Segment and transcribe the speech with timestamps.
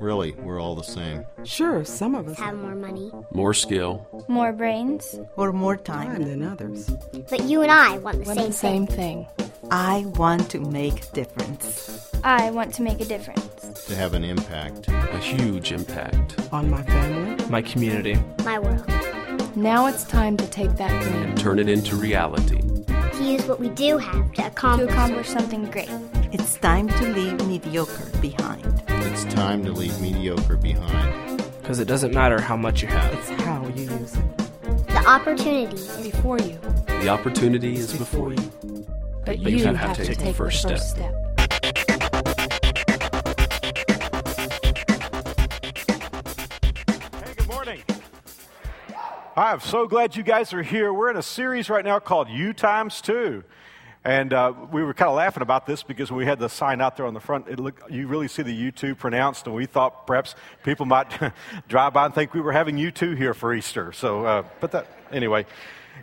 [0.00, 1.24] Really, we're all the same.
[1.44, 6.22] Sure, some of us have more money, more skill, more brains, or more time, time
[6.24, 6.90] than others.
[7.30, 9.26] But you and I want the want same, the same thing.
[9.36, 9.50] thing.
[9.70, 12.10] I want to make a difference.
[12.22, 13.84] I want to make a difference.
[13.86, 14.88] To have an impact.
[14.88, 16.36] A huge impact.
[16.52, 18.86] On my family, my community, my world.
[19.56, 22.60] Now it's time to take that dream and turn it into reality.
[22.86, 25.90] To use what we do have to accomplish, to accomplish something great.
[26.36, 28.82] It's time to leave mediocre behind.
[28.88, 31.36] It's time to leave mediocre behind.
[31.62, 34.38] Because it doesn't matter how much you have, it's how you use it.
[34.88, 36.58] The opportunity is before you.
[36.88, 38.50] The opportunity is before you.
[39.24, 41.12] But, but you, you have, have, to take, take the first, the first step.
[41.12, 41.14] step.
[47.22, 47.80] Hey, good morning.
[49.36, 50.92] I'm so glad you guys are here.
[50.92, 53.44] We're in a series right now called U Times Two.
[54.04, 56.96] And uh, we were kind of laughing about this because we had the sign out
[56.96, 57.48] there on the front.
[57.48, 61.10] It look, you really see the U2 pronounced, and we thought perhaps people might
[61.68, 63.92] drive by and think we were having U2 here for Easter.
[63.92, 65.46] So, uh, but that, anyway,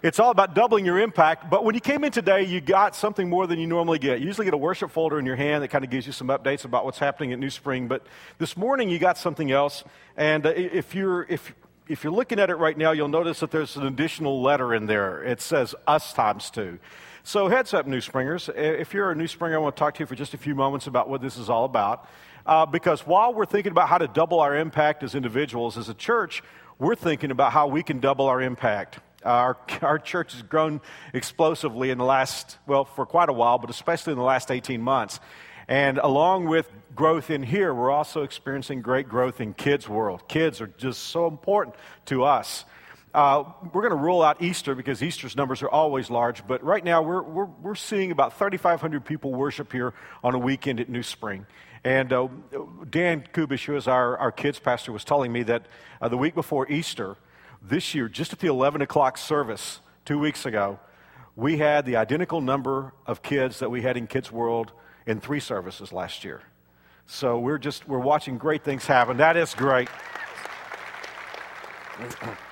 [0.02, 1.52] it's all about doubling your impact.
[1.52, 4.20] But when you came in today, you got something more than you normally get.
[4.20, 6.30] You usually get a worship folder in your hand that kind of gives you some
[6.30, 7.88] updates about what's happening at New Spring.
[7.88, 8.08] But
[8.40, 9.84] this morning, you got something else.
[10.18, 11.54] And uh, if you're, if,
[11.88, 14.88] if you're looking at it right now, you'll notice that there's an additional letter in
[14.88, 15.24] there.
[15.24, 16.80] It says us times two.
[17.24, 18.50] So, heads up, New Springers.
[18.56, 20.56] If you're a New Springer, I want to talk to you for just a few
[20.56, 22.10] moments about what this is all about.
[22.48, 25.94] Uh, because while we're thinking about how to double our impact as individuals, as a
[25.94, 26.42] church,
[26.80, 28.98] we're thinking about how we can double our impact.
[29.24, 30.82] Our, our church has grown
[31.14, 34.82] explosively in the last, well, for quite a while, but especially in the last 18
[34.82, 35.20] months.
[35.68, 40.28] And along with growth in here, we're also experiencing great growth in kids' world.
[40.28, 42.66] Kids are just so important to us.
[43.14, 46.84] Uh, we're going to rule out Easter because Easter's numbers are always large, but right
[46.84, 51.04] now we're, we're, we're seeing about 3,500 people worship here on a weekend at New
[51.04, 51.46] Spring.
[51.84, 52.30] And uh,
[52.90, 55.66] Dan Kubish, who is our, our kids pastor, was telling me that
[56.02, 57.18] uh, the week before Easter,
[57.62, 60.80] this year, just at the 11 o'clock service two weeks ago,
[61.36, 64.72] we had the identical number of kids that we had in Kids World
[65.06, 66.42] in three services last year.
[67.08, 69.18] So we're just we're watching great things happen.
[69.18, 69.90] That is great.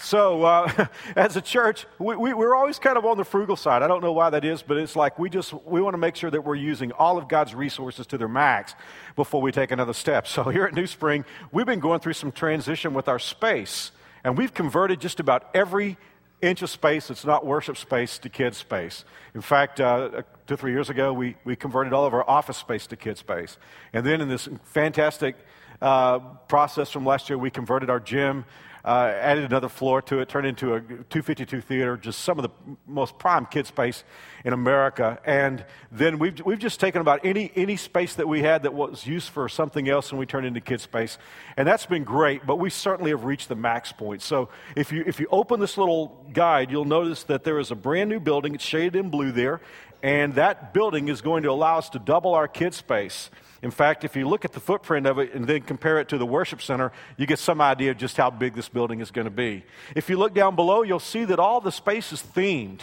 [0.00, 3.82] So, uh, as a church, we, we, we're always kind of on the frugal side.
[3.82, 6.16] I don't know why that is, but it's like we just we want to make
[6.16, 8.74] sure that we're using all of God's resources to their max
[9.14, 10.26] before we take another step.
[10.26, 13.92] So, here at New Spring, we've been going through some transition with our space,
[14.24, 15.98] and we've converted just about every
[16.40, 19.04] inch of space that's not worship space to kids space.
[19.34, 22.86] In fact, uh, two three years ago, we, we converted all of our office space
[22.86, 23.58] to kids space.
[23.92, 25.36] And then in this fantastic
[25.82, 26.18] uh,
[26.48, 28.46] process from last year, we converted our gym
[28.84, 32.76] uh, added another floor to it, turned into a 252 theater, just some of the
[32.86, 34.04] most prime kid space
[34.44, 35.18] in America.
[35.24, 39.06] And then we've, we've just taken about any, any space that we had that was
[39.06, 41.18] used for something else and we turned into kid space.
[41.56, 44.22] And that's been great, but we certainly have reached the max point.
[44.22, 47.76] So if you, if you open this little guide, you'll notice that there is a
[47.76, 48.54] brand new building.
[48.54, 49.60] It's shaded in blue there.
[50.02, 53.30] And that building is going to allow us to double our kid space.
[53.62, 56.18] In fact, if you look at the footprint of it and then compare it to
[56.18, 59.26] the worship center, you get some idea of just how big this building is going
[59.26, 59.64] to be.
[59.94, 62.80] If you look down below, you'll see that all the space is themed.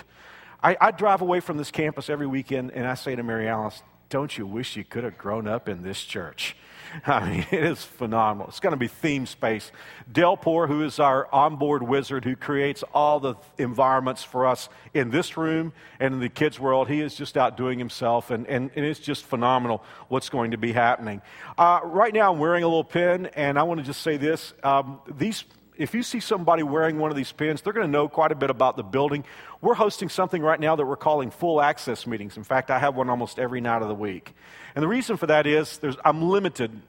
[0.62, 3.82] I, I drive away from this campus every weekend and I say to Mary Alice,
[4.10, 6.56] Don't you wish you could have grown up in this church?
[7.06, 8.48] I mean, it is phenomenal.
[8.50, 9.72] It's going to be theme space.
[10.12, 15.38] Delpor, who is our onboard wizard who creates all the environments for us in this
[15.38, 19.00] room and in the kids' world, he is just outdoing himself, and, and, and it's
[19.00, 21.22] just phenomenal what's going to be happening.
[21.58, 24.54] Uh, right now, I'm wearing a little pin, and I want to just say this.
[24.64, 25.44] Um, these
[25.78, 28.36] if you see somebody wearing one of these pins, they're going to know quite a
[28.36, 29.24] bit about the building.
[29.62, 32.38] We're hosting something right now that we're calling full access meetings.
[32.38, 34.34] In fact, I have one almost every night of the week.
[34.76, 36.82] And the reason for that is I'm limited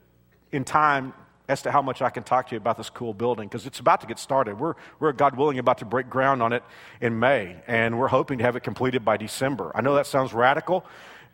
[0.53, 1.13] in time
[1.49, 3.81] as to how much I can talk to you about this cool building because it's
[3.81, 4.61] about to get started.
[4.61, 6.63] We're, we're, God willing, about to break ground on it
[7.01, 9.73] in May, and we're hoping to have it completed by December.
[9.75, 10.85] I know that sounds radical,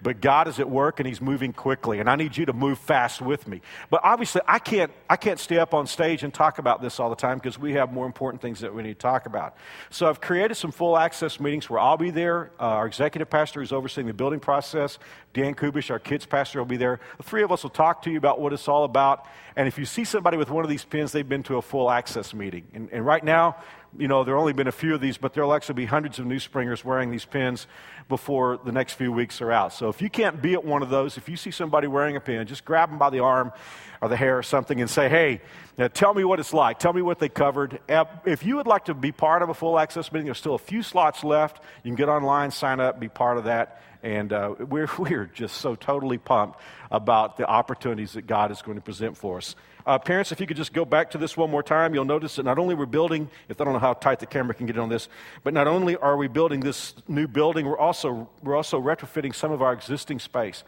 [0.05, 2.79] but God is at work and He's moving quickly, and I need you to move
[2.79, 3.63] fast with me.
[3.89, 7.09] But obviously, I can't, I can't stay up on stage and talk about this all
[7.09, 9.57] the time because we have more important things that we need to talk about.
[9.89, 12.53] So I've created some full access meetings where I'll be there.
[12.61, 14.99] Uh, our executive pastor is overseeing the building process.
[15.33, 17.01] Dan Kubish, our kids pastor, will be there.
[17.17, 19.27] The three of us will talk to you about what it's all about.
[19.57, 21.91] And if you see somebody with one of these pins, they've been to a full
[21.91, 22.67] access meeting.
[22.75, 23.57] And, and right now,
[23.99, 26.19] you know, there have only been a few of these, but there'll actually be hundreds
[26.19, 27.67] of new springers wearing these pins
[28.09, 29.73] before the next few weeks are out.
[29.73, 32.21] So if you can't be at one of those, if you see somebody wearing a
[32.21, 33.53] pin, just grab them by the arm
[34.01, 35.41] or the hair or something and say, hey,
[35.95, 36.79] tell me what it's like.
[36.79, 37.81] Tell me what they covered.
[38.25, 40.59] If you would like to be part of a full access meeting, there's still a
[40.59, 41.63] few slots left.
[41.83, 43.81] You can get online, sign up, be part of that.
[44.03, 46.61] And uh, we're, we're just so totally pumped
[46.91, 49.57] about the opportunities that God is going to present for us.
[49.87, 52.37] Uh, parents, if you could just go back to this one more time, you'll notice
[52.37, 54.79] that not only we're building, if I don't know how tight the camera can get
[54.79, 55.09] on this,
[55.43, 59.53] but not only are we building this new building, we're also, we're also retrofitting some
[59.53, 60.65] of our existing space.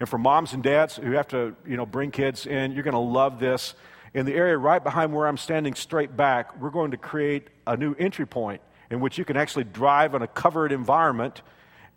[0.00, 2.92] And for moms and dads who have to, you know, bring kids in, you're going
[2.92, 3.74] to love this.
[4.14, 7.76] In the area right behind where I'm standing straight back, we're going to create a
[7.76, 11.42] new entry point in which you can actually drive in a covered environment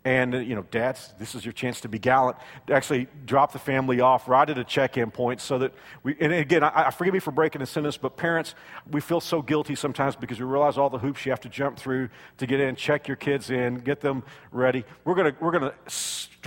[0.04, 2.36] and, you know, dads, this is your chance to be gallant,
[2.66, 6.16] to actually drop the family off right at a check in point so that we,
[6.20, 8.54] and again, I, I, forgive me for breaking the sentence, but parents,
[8.90, 11.78] we feel so guilty sometimes because we realize all the hoops you have to jump
[11.78, 12.08] through
[12.38, 14.22] to get in, check your kids in, get them
[14.52, 14.84] ready.
[15.04, 15.74] We're going to, we're going to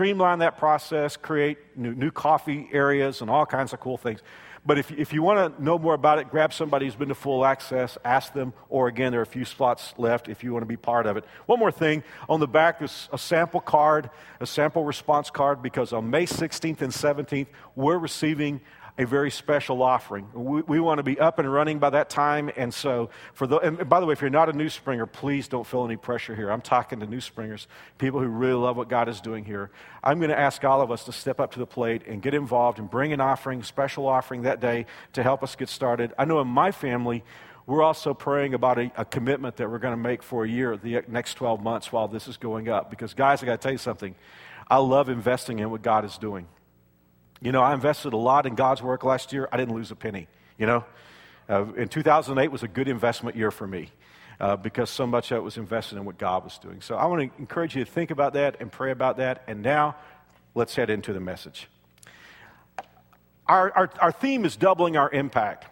[0.01, 4.19] streamline that process, create new, new coffee areas and all kinds of cool things.
[4.65, 7.15] But if, if you want to know more about it, grab somebody who's been to
[7.15, 10.63] full access, ask them, or again, there are a few spots left if you want
[10.63, 11.25] to be part of it.
[11.45, 14.09] One more thing on the back, there's a sample card,
[14.39, 18.59] a sample response card, because on May 16th and 17th, we're receiving
[18.97, 20.27] a very special offering.
[20.33, 22.51] We, we, want to be up and running by that time.
[22.55, 25.47] And so, for the, and by the way, if you're not a new springer, please
[25.47, 26.51] don't feel any pressure here.
[26.51, 27.67] I'm talking to new springers,
[27.97, 29.71] people who really love what God is doing here.
[30.03, 32.33] I'm going to ask all of us to step up to the plate and get
[32.33, 36.13] involved and bring an offering, special offering that day to help us get started.
[36.17, 37.23] I know in my family,
[37.65, 40.75] we're also praying about a, a commitment that we're going to make for a year,
[40.77, 42.89] the next 12 months while this is going up.
[42.89, 44.15] Because, guys, I got to tell you something.
[44.67, 46.47] I love investing in what God is doing.
[47.41, 49.49] You know, I invested a lot in God's work last year.
[49.51, 50.27] I didn't lose a penny,
[50.59, 50.85] you know.
[51.49, 53.89] Uh, in 2008 was a good investment year for me
[54.39, 56.81] uh, because so much of it was invested in what God was doing.
[56.81, 59.43] So I want to encourage you to think about that and pray about that.
[59.47, 59.95] And now,
[60.53, 61.67] let's head into the message.
[63.47, 65.65] Our, our, our theme is doubling our impact.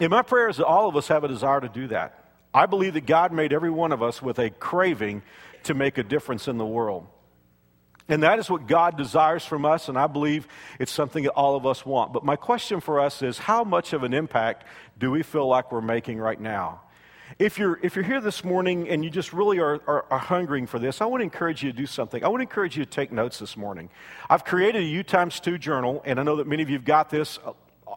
[0.00, 2.24] And my prayer is that all of us have a desire to do that.
[2.52, 5.22] I believe that God made every one of us with a craving
[5.64, 7.06] to make a difference in the world.
[8.08, 11.56] And that is what God desires from us, and I believe it's something that all
[11.56, 12.12] of us want.
[12.12, 14.64] But my question for us is how much of an impact
[14.98, 16.80] do we feel like we're making right now?
[17.38, 20.66] If you're, if you're here this morning and you just really are, are, are hungering
[20.66, 22.22] for this, I want to encourage you to do something.
[22.22, 23.88] I want to encourage you to take notes this morning.
[24.28, 26.84] I've created a U times 2 journal, and I know that many of you have
[26.84, 27.38] got this.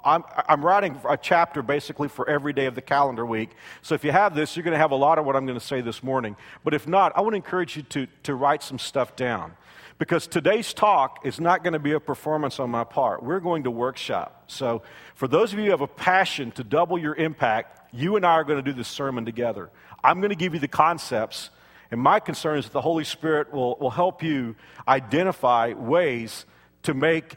[0.03, 3.51] I'm, I'm, writing a chapter basically for every day of the calendar week.
[3.81, 5.59] So if you have this, you're going to have a lot of what I'm going
[5.59, 6.35] to say this morning.
[6.63, 9.53] But if not, I want to encourage you to, to write some stuff down.
[9.97, 13.23] Because today's talk is not going to be a performance on my part.
[13.23, 14.43] We're going to workshop.
[14.47, 14.81] So,
[15.15, 18.31] for those of you who have a passion to double your impact, you and I
[18.31, 19.69] are going to do this sermon together.
[20.03, 21.49] I'm going to give you the concepts,
[21.91, 26.45] and my concern is that the Holy Spirit will, will help you identify ways
[26.83, 27.35] to make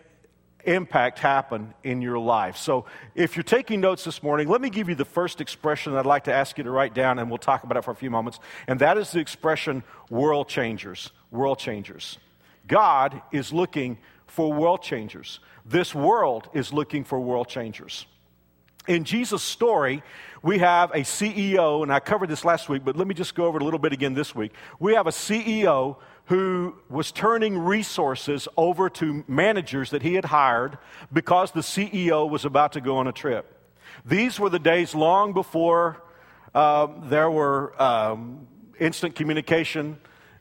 [0.65, 2.57] impact happen in your life.
[2.57, 6.07] So, if you're taking notes this morning, let me give you the first expression I'd
[6.07, 8.11] like to ask you to write down, and we'll talk about it for a few
[8.11, 8.41] moments.
[8.67, 11.13] And that is the expression world changers.
[11.31, 12.19] World changers.
[12.69, 15.41] God is looking for world changers.
[15.65, 18.07] This world is looking for world changers.
[18.87, 20.03] In Jesus' story,
[20.43, 23.45] we have a CEO, and I covered this last week, but let me just go
[23.45, 24.53] over it a little bit again this week.
[24.79, 30.79] We have a CEO who was turning resources over to managers that he had hired
[31.13, 33.55] because the CEO was about to go on a trip.
[34.05, 36.03] These were the days long before
[36.55, 38.47] uh, there were um,
[38.79, 39.99] instant communication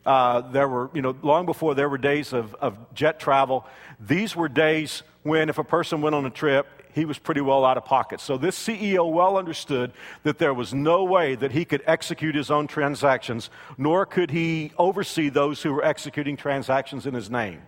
[0.07, 3.65] uh, there were, you know, long before there were days of, of jet travel,
[3.99, 6.65] these were days when if a person went on a trip,
[6.95, 8.21] he was pretty well out of pocket.
[8.21, 9.91] So this CEO well understood
[10.23, 14.71] that there was no way that he could execute his own transactions, nor could he
[14.77, 17.61] oversee those who were executing transactions in his name.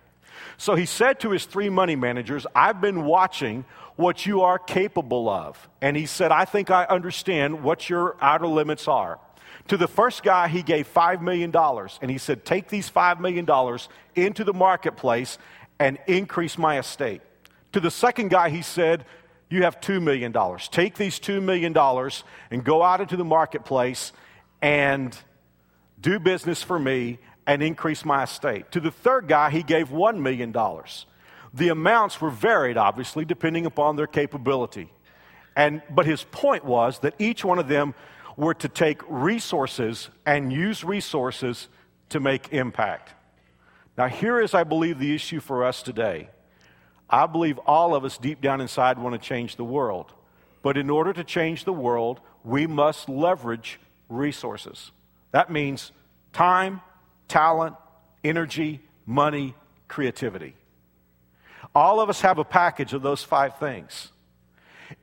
[0.56, 3.66] So he said to his three money managers, I've been watching
[3.96, 5.68] what you are capable of.
[5.82, 9.20] And he said, I think I understand what your outer limits are.
[9.70, 13.46] To the first guy, he gave $5 million, and he said, Take these $5 million
[14.16, 15.38] into the marketplace
[15.78, 17.22] and increase my estate.
[17.74, 19.04] To the second guy, he said,
[19.48, 20.32] You have $2 million.
[20.72, 21.72] Take these $2 million
[22.50, 24.10] and go out into the marketplace
[24.60, 25.16] and
[26.00, 28.72] do business for me and increase my estate.
[28.72, 30.52] To the third guy, he gave $1 million.
[31.54, 34.90] The amounts were varied, obviously, depending upon their capability.
[35.54, 37.94] And, but his point was that each one of them
[38.40, 41.68] were to take resources and use resources
[42.08, 43.12] to make impact.
[43.98, 46.30] Now, here is, I believe, the issue for us today.
[47.08, 50.14] I believe all of us deep down inside want to change the world.
[50.62, 53.78] But in order to change the world, we must leverage
[54.08, 54.90] resources.
[55.32, 55.92] That means
[56.32, 56.80] time,
[57.28, 57.76] talent,
[58.24, 59.54] energy, money,
[59.86, 60.54] creativity.
[61.74, 64.12] All of us have a package of those five things.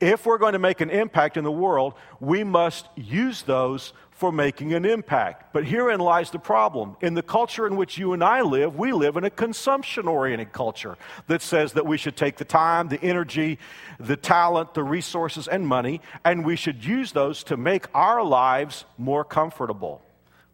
[0.00, 4.32] If we're going to make an impact in the world, we must use those for
[4.32, 5.52] making an impact.
[5.52, 6.96] But herein lies the problem.
[7.00, 10.52] In the culture in which you and I live, we live in a consumption oriented
[10.52, 13.60] culture that says that we should take the time, the energy,
[14.00, 18.84] the talent, the resources, and money, and we should use those to make our lives
[18.98, 20.02] more comfortable.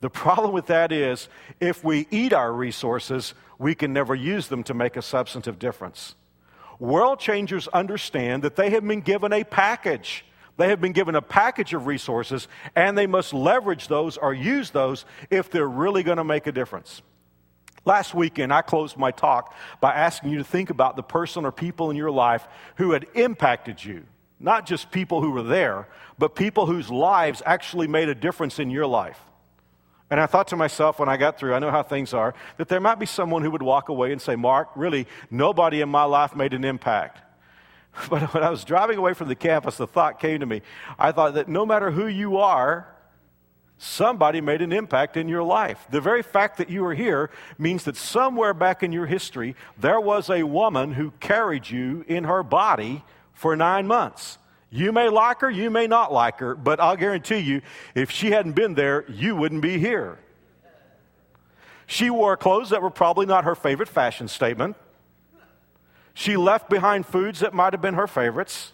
[0.03, 4.63] The problem with that is if we eat our resources, we can never use them
[4.65, 6.15] to make a substantive difference.
[6.79, 10.25] World changers understand that they have been given a package.
[10.57, 14.71] They have been given a package of resources, and they must leverage those or use
[14.71, 17.03] those if they're really going to make a difference.
[17.85, 21.53] Last weekend, I closed my talk by asking you to think about the person or
[21.53, 24.05] people in your life who had impacted you.
[24.41, 25.89] Not just people who were there,
[26.19, 29.19] but people whose lives actually made a difference in your life.
[30.11, 32.69] And I thought to myself when I got through, I know how things are, that
[32.69, 36.05] there might be someone who would walk away and say, Mark, really, nobody in my
[36.05, 37.21] life made an impact.
[38.11, 40.63] But when I was driving away from the campus, the thought came to me.
[40.99, 42.89] I thought that no matter who you are,
[43.79, 45.87] somebody made an impact in your life.
[45.91, 50.01] The very fact that you are here means that somewhere back in your history, there
[50.01, 54.39] was a woman who carried you in her body for nine months.
[54.75, 57.63] You may like her, you may not like her, but I'll guarantee you,
[57.95, 60.19] if she hadn't been there, you wouldn't be here.
[61.87, 64.75] She wore clothes that were probably not her favorite fashion statement.
[66.13, 68.73] She left behind foods that might have been her favorites.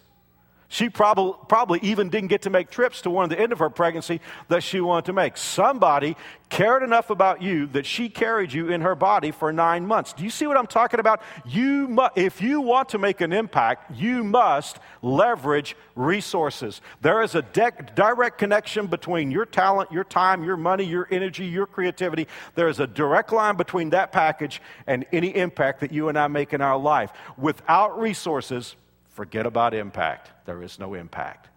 [0.71, 3.59] She probably, probably even didn't get to make trips to one at the end of
[3.59, 5.35] her pregnancy that she wanted to make.
[5.35, 6.15] Somebody
[6.47, 10.13] cared enough about you that she carried you in her body for nine months.
[10.13, 11.21] Do you see what I'm talking about?
[11.45, 16.79] You mu- if you want to make an impact, you must leverage resources.
[17.01, 21.47] There is a de- direct connection between your talent, your time, your money, your energy,
[21.47, 22.29] your creativity.
[22.55, 26.29] There is a direct line between that package and any impact that you and I
[26.29, 27.11] make in our life.
[27.37, 28.77] Without resources,
[29.11, 30.31] forget about impact.
[30.45, 31.49] There is no impact.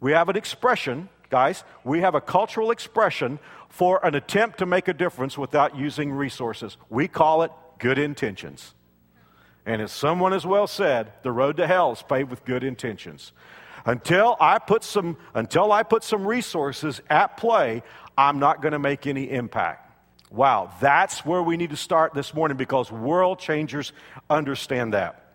[0.00, 3.38] We have an expression, guys, we have a cultural expression
[3.68, 6.76] for an attempt to make a difference without using resources.
[6.88, 8.74] We call it good intentions.
[9.66, 13.32] And as someone has well said, the road to hell is paved with good intentions.
[13.84, 17.82] Until I put some, until I put some resources at play,
[18.16, 19.84] I'm not going to make any impact.
[20.30, 23.92] Wow, that's where we need to start this morning because world changers
[24.28, 25.27] understand that.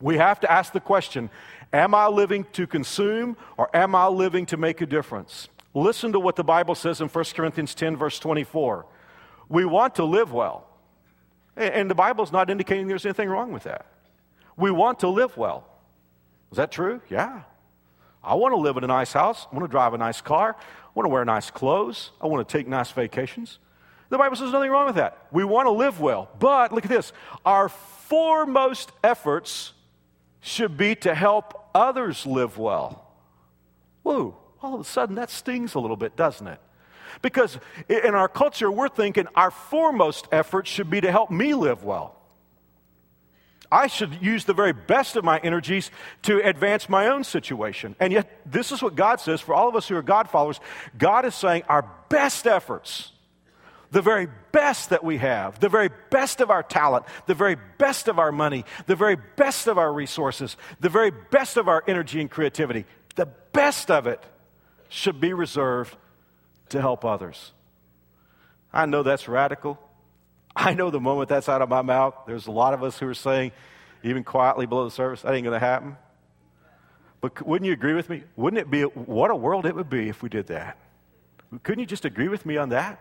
[0.00, 1.30] We have to ask the question
[1.72, 5.48] Am I living to consume or am I living to make a difference?
[5.74, 8.86] Listen to what the Bible says in 1 Corinthians 10, verse 24.
[9.48, 10.66] We want to live well.
[11.56, 13.86] And the Bible's not indicating there's anything wrong with that.
[14.56, 15.66] We want to live well.
[16.50, 17.00] Is that true?
[17.08, 17.42] Yeah.
[18.22, 19.46] I want to live in a nice house.
[19.50, 20.56] I want to drive a nice car.
[20.58, 22.10] I want to wear nice clothes.
[22.20, 23.58] I want to take nice vacations.
[24.08, 25.26] The Bible says nothing wrong with that.
[25.32, 26.30] We want to live well.
[26.38, 27.12] But look at this
[27.44, 29.72] our foremost efforts
[30.46, 33.04] should be to help others live well.
[34.04, 36.60] Whoa, all of a sudden that stings a little bit, doesn't it?
[37.20, 41.82] Because in our culture, we're thinking our foremost effort should be to help me live
[41.82, 42.14] well.
[43.72, 45.90] I should use the very best of my energies
[46.22, 47.96] to advance my own situation.
[47.98, 50.60] And yet, this is what God says for all of us who are God followers.
[50.96, 53.10] God is saying our best efforts
[53.90, 58.08] the very best that we have, the very best of our talent, the very best
[58.08, 62.20] of our money, the very best of our resources, the very best of our energy
[62.20, 64.22] and creativity, the best of it
[64.88, 65.96] should be reserved
[66.68, 67.52] to help others.
[68.72, 69.78] I know that's radical.
[70.54, 73.08] I know the moment that's out of my mouth, there's a lot of us who
[73.08, 73.52] are saying,
[74.02, 75.96] even quietly below the surface, that ain't going to happen.
[77.20, 78.24] But wouldn't you agree with me?
[78.36, 80.78] Wouldn't it be, what a world it would be if we did that?
[81.62, 83.00] Couldn't you just agree with me on that?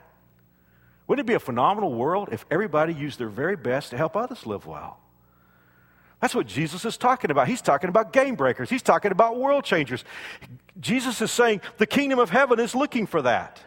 [1.07, 4.45] Wouldn't it be a phenomenal world if everybody used their very best to help others
[4.45, 4.99] live well?
[6.21, 7.47] That's what Jesus is talking about.
[7.47, 10.03] He's talking about game breakers, he's talking about world changers.
[10.79, 13.61] Jesus is saying the kingdom of heaven is looking for that.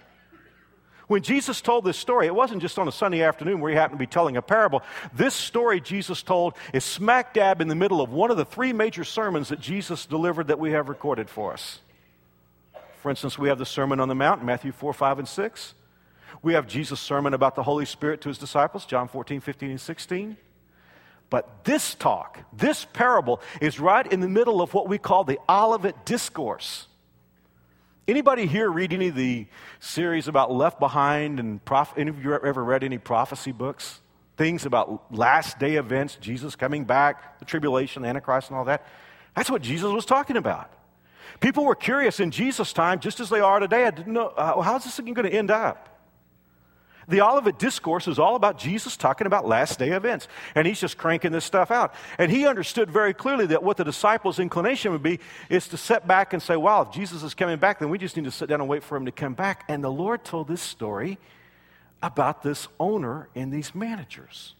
[1.07, 3.99] When Jesus told this story, it wasn't just on a Sunday afternoon where he happened
[3.99, 4.83] to be telling a parable.
[5.15, 8.75] This story Jesus told is smack dab in the middle of one of the three
[8.75, 11.81] major sermons that Jesus delivered that we have recorded for us.
[13.03, 15.75] For instance, we have the Sermon on the Mount, Matthew 4, 5, and 6.
[16.43, 19.81] We have Jesus' sermon about the Holy Spirit to his disciples, John 14, 15, and
[19.81, 20.37] 16.
[21.31, 25.39] But this talk, this parable, is right in the middle of what we call the
[25.49, 26.87] Olivet Discourse.
[28.07, 29.47] Anybody here read any of the
[29.81, 34.01] series about Left Behind and prof- any of you ever read any prophecy books?
[34.39, 38.87] Things about last day events, Jesus coming back, the tribulation, the Antichrist, and all that.
[39.37, 40.73] That's what Jesus was talking about.
[41.41, 43.85] People were curious in Jesus' time, just as they are today.
[43.85, 45.98] I didn't know, uh, how's this thing going to end up?
[47.09, 50.29] The Olivet Discourse is all about Jesus talking about last day events.
[50.55, 51.95] And he's just cranking this stuff out.
[52.19, 56.07] And he understood very clearly that what the disciples' inclination would be is to sit
[56.07, 58.51] back and say, wow, if Jesus is coming back, then we just need to sit
[58.51, 59.65] down and wait for him to come back.
[59.69, 61.19] And the Lord told this story
[62.03, 64.55] about this owner and these managers.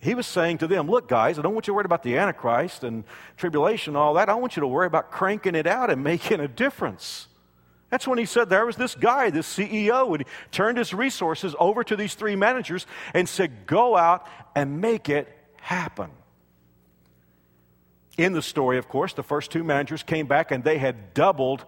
[0.00, 2.18] He was saying to them, Look, guys, I don't want you to worry about the
[2.18, 3.04] Antichrist and
[3.36, 4.28] tribulation and all that.
[4.28, 7.28] I want you to worry about cranking it out and making a difference.
[7.94, 11.54] That's when he said there was this guy, this CEO, and he turned his resources
[11.60, 15.28] over to these three managers and said, Go out and make it
[15.60, 16.10] happen.
[18.18, 21.64] In the story, of course, the first two managers came back and they had doubled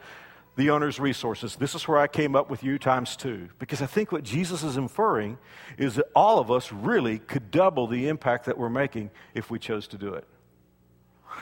[0.56, 1.54] the owner's resources.
[1.54, 4.64] This is where I came up with you times two, because I think what Jesus
[4.64, 5.38] is inferring
[5.78, 9.60] is that all of us really could double the impact that we're making if we
[9.60, 10.26] chose to do it.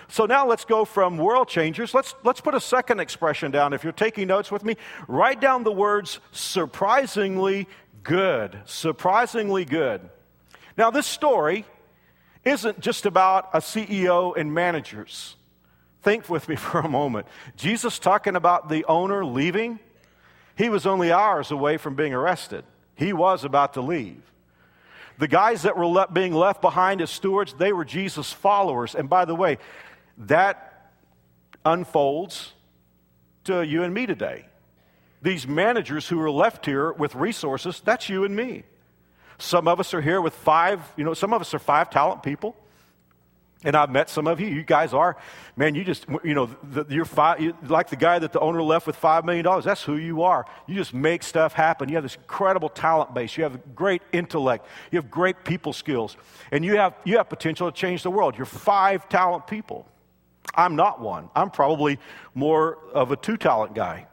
[0.08, 1.94] So now let's go from world changers.
[1.94, 3.72] Let's, let's put a second expression down.
[3.72, 4.76] If you're taking notes with me,
[5.08, 7.68] write down the words surprisingly
[8.02, 8.58] good.
[8.64, 10.08] Surprisingly good.
[10.76, 11.64] Now, this story
[12.44, 15.36] isn't just about a CEO and managers.
[16.02, 17.26] Think with me for a moment.
[17.56, 19.78] Jesus talking about the owner leaving,
[20.56, 22.64] he was only hours away from being arrested.
[22.94, 24.22] He was about to leave.
[25.18, 28.94] The guys that were being left behind as stewards, they were Jesus' followers.
[28.94, 29.58] And by the way,
[30.18, 30.90] that
[31.64, 32.52] unfolds
[33.44, 34.46] to you and me today.
[35.22, 38.64] These managers who are left here with resources, that's you and me.
[39.38, 42.22] Some of us are here with five, you know, some of us are five talent
[42.22, 42.56] people.
[43.64, 44.46] And I've met some of you.
[44.46, 45.16] You guys are,
[45.56, 48.62] man, you just, you know, the, you're five, you, like the guy that the owner
[48.62, 49.44] left with $5 million.
[49.62, 50.44] That's who you are.
[50.66, 51.88] You just make stuff happen.
[51.88, 53.36] You have this incredible talent base.
[53.36, 54.66] You have great intellect.
[54.92, 56.16] You have great people skills.
[56.52, 58.36] And you have, you have potential to change the world.
[58.36, 59.88] You're five talent people.
[60.54, 61.30] I'm not one.
[61.34, 61.98] I'm probably
[62.34, 64.06] more of a two talent guy.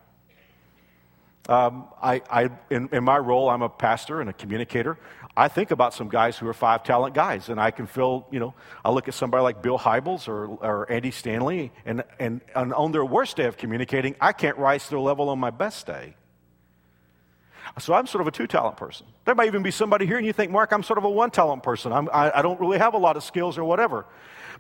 [1.50, 4.98] Um, I, I in, in my role, I'm a pastor and a communicator.
[5.42, 8.40] I think about some guys who are five talent guys, and I can feel, you
[8.40, 8.54] know,
[8.86, 12.92] I look at somebody like Bill Hybels or, or Andy Stanley, and, and, and on
[12.92, 16.14] their worst day of communicating, I can't rise to their level on my best day.
[17.80, 19.08] So I'm sort of a two talent person.
[19.26, 21.32] There might even be somebody here, and you think, Mark, I'm sort of a one
[21.32, 21.92] talent person.
[21.92, 24.06] I'm, I, I don't really have a lot of skills or whatever.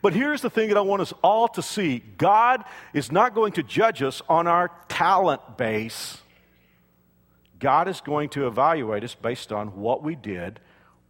[0.01, 3.51] But here's the thing that I want us all to see God is not going
[3.53, 6.17] to judge us on our talent base.
[7.59, 10.59] God is going to evaluate us based on what we did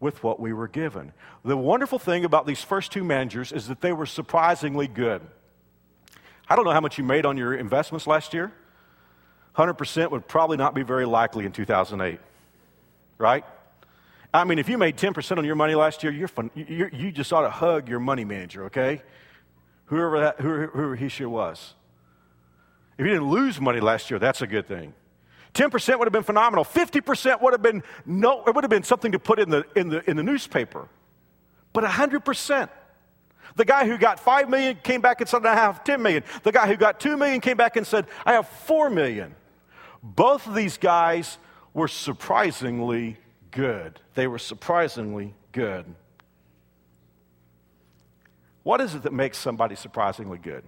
[0.02, 1.14] with what we were given.
[1.46, 5.22] The wonderful thing about these first two managers is that they were surprisingly good.
[6.50, 8.52] I don't know how much you made on your investments last year.
[9.56, 12.20] 100% would probably not be very likely in 2008,
[13.18, 13.46] right?
[14.34, 17.12] I mean, if you made 10% on your money last year, you're fun, you're, you
[17.12, 19.02] just ought to hug your money manager, okay?
[19.86, 21.74] Whoever, that, whoever, whoever he sure was.
[22.98, 24.94] If you didn't lose money last year, that's a good thing.
[25.54, 26.64] 10% would have been phenomenal.
[26.64, 29.90] 50% would have been no, it would have been something to put in the, in
[29.90, 30.88] the, in the newspaper.
[31.74, 32.70] But 100%.
[33.56, 36.24] The guy who got 5 million came back and said, I have 10 million.
[36.44, 39.36] The guy who got 2 million came back and said, I have 4 million.
[40.02, 41.38] Both of these guys
[41.74, 43.18] were surprisingly
[43.52, 44.00] good.
[44.16, 45.86] They were surprisingly good.
[48.64, 50.64] What is it that makes somebody surprisingly good?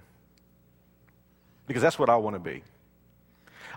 [1.68, 2.64] Because that's what I want to be.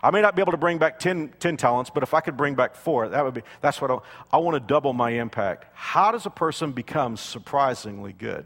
[0.06, 2.36] I may not be able to bring back 10, 10 talents, but if I could
[2.36, 3.98] bring back four, that would be, that's what I,
[4.34, 5.66] I want to double my impact.
[5.74, 8.44] How does a person become surprisingly good?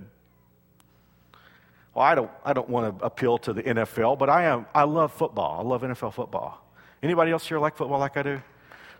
[1.93, 4.85] Well, I don't, I don't want to appeal to the NFL, but I, am, I
[4.85, 5.61] love football.
[5.61, 6.67] I love NFL football.
[7.03, 8.43] Anybody else here like football like I do?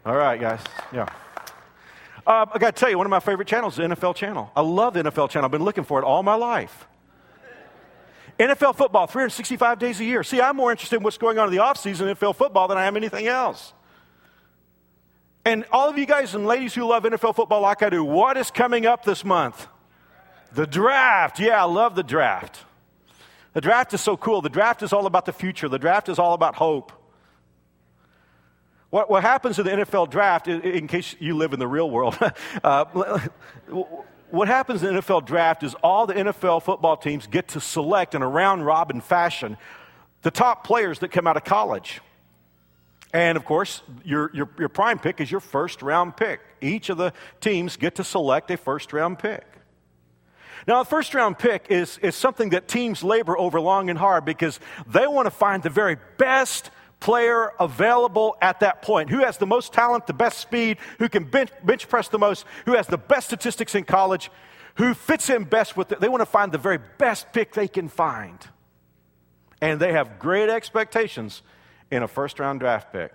[0.05, 0.61] All right, guys.
[0.93, 1.07] Yeah.
[2.27, 4.53] Uh, I got to tell you, one of my favorite channels is the NFL channel.
[4.55, 5.47] I love the NFL channel.
[5.47, 6.87] I've been looking for it all my life.
[8.41, 10.23] NFL football, 365 days a year.
[10.23, 12.79] See, I'm more interested in what's going on in the offseason in NFL football than
[12.79, 13.75] I am anything else.
[15.45, 18.39] And all of you guys and ladies who love NFL football like I do, what
[18.39, 19.67] is coming up this month?
[20.53, 21.39] The draft.
[21.39, 22.65] Yeah, I love the draft.
[23.53, 24.41] The draft is so cool.
[24.41, 26.93] The draft is all about the future, the draft is all about hope.
[28.91, 32.19] What, what happens in the NFL draft, in case you live in the real world,
[32.65, 32.85] uh,
[34.31, 38.15] what happens in the NFL draft is all the NFL football teams get to select
[38.15, 39.57] in a round robin fashion
[40.23, 42.01] the top players that come out of college.
[43.13, 46.41] And of course, your, your, your prime pick is your first round pick.
[46.61, 49.45] Each of the teams get to select a first round pick.
[50.67, 54.25] Now, the first round pick is, is something that teams labor over long and hard
[54.25, 59.11] because they want to find the very best player available at that point.
[59.11, 62.45] Who has the most talent, the best speed, who can bench, bench press the most,
[62.67, 64.31] who has the best statistics in college,
[64.77, 66.01] who fits in best with it.
[66.01, 68.39] They want to find the very best pick they can find.
[69.61, 71.43] And they have great expectations
[71.91, 73.13] in a first round draft pick.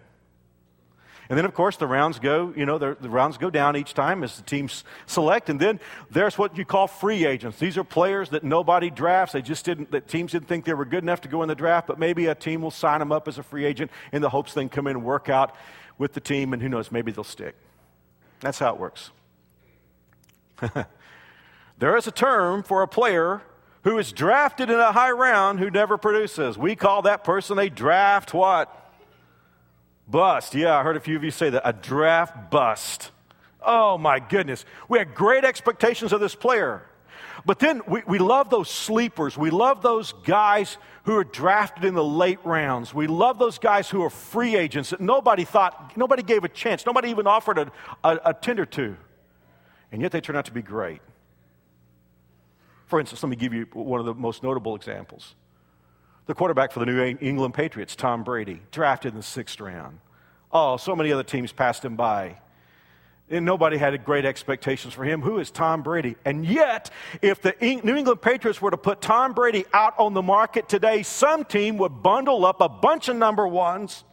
[1.30, 4.24] And then, of course, the rounds go, you know, the, rounds go down each time
[4.24, 5.50] as the teams select.
[5.50, 5.80] And then
[6.12, 7.58] there's what you call free agents.
[7.58, 9.34] These are players that nobody drafts.
[9.34, 11.56] They just didn't, that teams didn't think they were good enough to go in the
[11.56, 14.30] draft, but maybe a team will sign them up as a free agent in the
[14.30, 15.56] hopes they can come in and work out
[15.98, 17.56] with the team, and who knows, maybe they'll stick.
[18.42, 19.12] That's how it works.
[21.80, 23.42] there is a term for a player
[23.84, 26.58] who is drafted in a high round who never produces.
[26.58, 28.85] We call that person a draft what?
[30.08, 30.54] Bust.
[30.54, 31.68] Yeah, I heard a few of you say that.
[31.68, 33.12] A draft bust.
[33.62, 34.66] Oh my goodness.
[34.88, 36.84] We had great expectations of this player.
[37.46, 39.38] But then we, we love those sleepers.
[39.38, 42.94] We love those guys who are drafted in the late rounds.
[42.94, 46.86] We love those guys who are free agents that nobody thought, nobody gave a chance,
[46.86, 47.72] nobody even offered a,
[48.04, 48.98] a, a tender to.
[49.92, 51.02] And yet they turn out to be great.
[52.88, 55.36] For instance, let me give you one of the most notable examples.
[56.26, 60.00] The quarterback for the New England Patriots, Tom Brady, drafted in the sixth round.
[60.52, 62.38] Oh, so many other teams passed him by.
[63.30, 65.22] And nobody had great expectations for him.
[65.22, 66.16] Who is Tom Brady?
[66.26, 70.22] And yet, if the New England Patriots were to put Tom Brady out on the
[70.22, 74.04] market today, some team would bundle up a bunch of number ones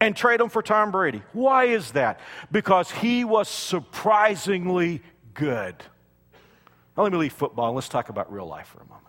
[0.00, 1.22] and trade them for Tom Brady.
[1.32, 2.20] Why is that?
[2.50, 5.02] Because he was surprisingly
[5.34, 5.76] good.
[6.96, 9.01] Now, let me leave football and let's talk about real life for a moment.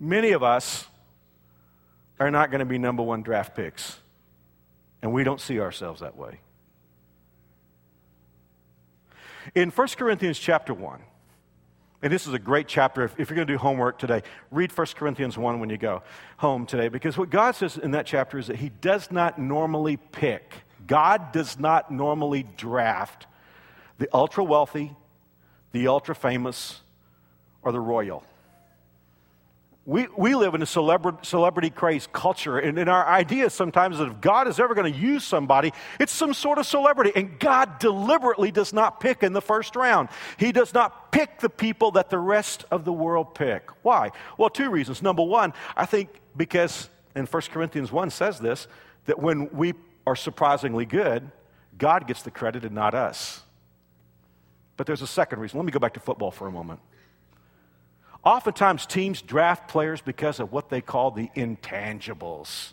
[0.00, 0.86] Many of us
[2.18, 3.98] are not going to be number one draft picks,
[5.02, 6.40] and we don't see ourselves that way.
[9.54, 11.00] In 1 Corinthians chapter 1,
[12.02, 13.04] and this is a great chapter.
[13.04, 16.02] If, if, you're going to do homework today, read 1 Corinthians 1 when you go
[16.38, 19.98] home today, because what God says in that chapter is that He does not normally
[19.98, 20.54] pick,
[20.86, 23.26] God does not normally draft
[23.98, 24.96] the ultra wealthy,
[25.72, 26.80] the ultra famous,
[27.62, 28.24] or the royal.
[29.90, 34.06] We, we live in a celebrity, celebrity crazed culture, and, and our idea sometimes that
[34.06, 37.10] if God is ever going to use somebody, it's some sort of celebrity.
[37.16, 40.08] And God deliberately does not pick in the first round.
[40.36, 43.68] He does not pick the people that the rest of the world pick.
[43.82, 44.12] Why?
[44.38, 45.02] Well, two reasons.
[45.02, 48.68] Number one, I think because, and 1 Corinthians 1 says this,
[49.06, 49.74] that when we
[50.06, 51.28] are surprisingly good,
[51.78, 53.42] God gets the credit and not us.
[54.76, 55.58] But there's a second reason.
[55.58, 56.78] Let me go back to football for a moment.
[58.24, 62.72] Oftentimes, teams draft players because of what they call the intangibles.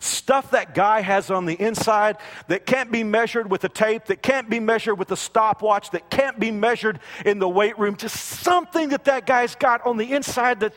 [0.00, 2.16] Stuff that guy has on the inside
[2.48, 6.08] that can't be measured with a tape, that can't be measured with a stopwatch, that
[6.08, 7.96] can't be measured in the weight room.
[7.96, 10.72] Just something that that guy's got on the inside that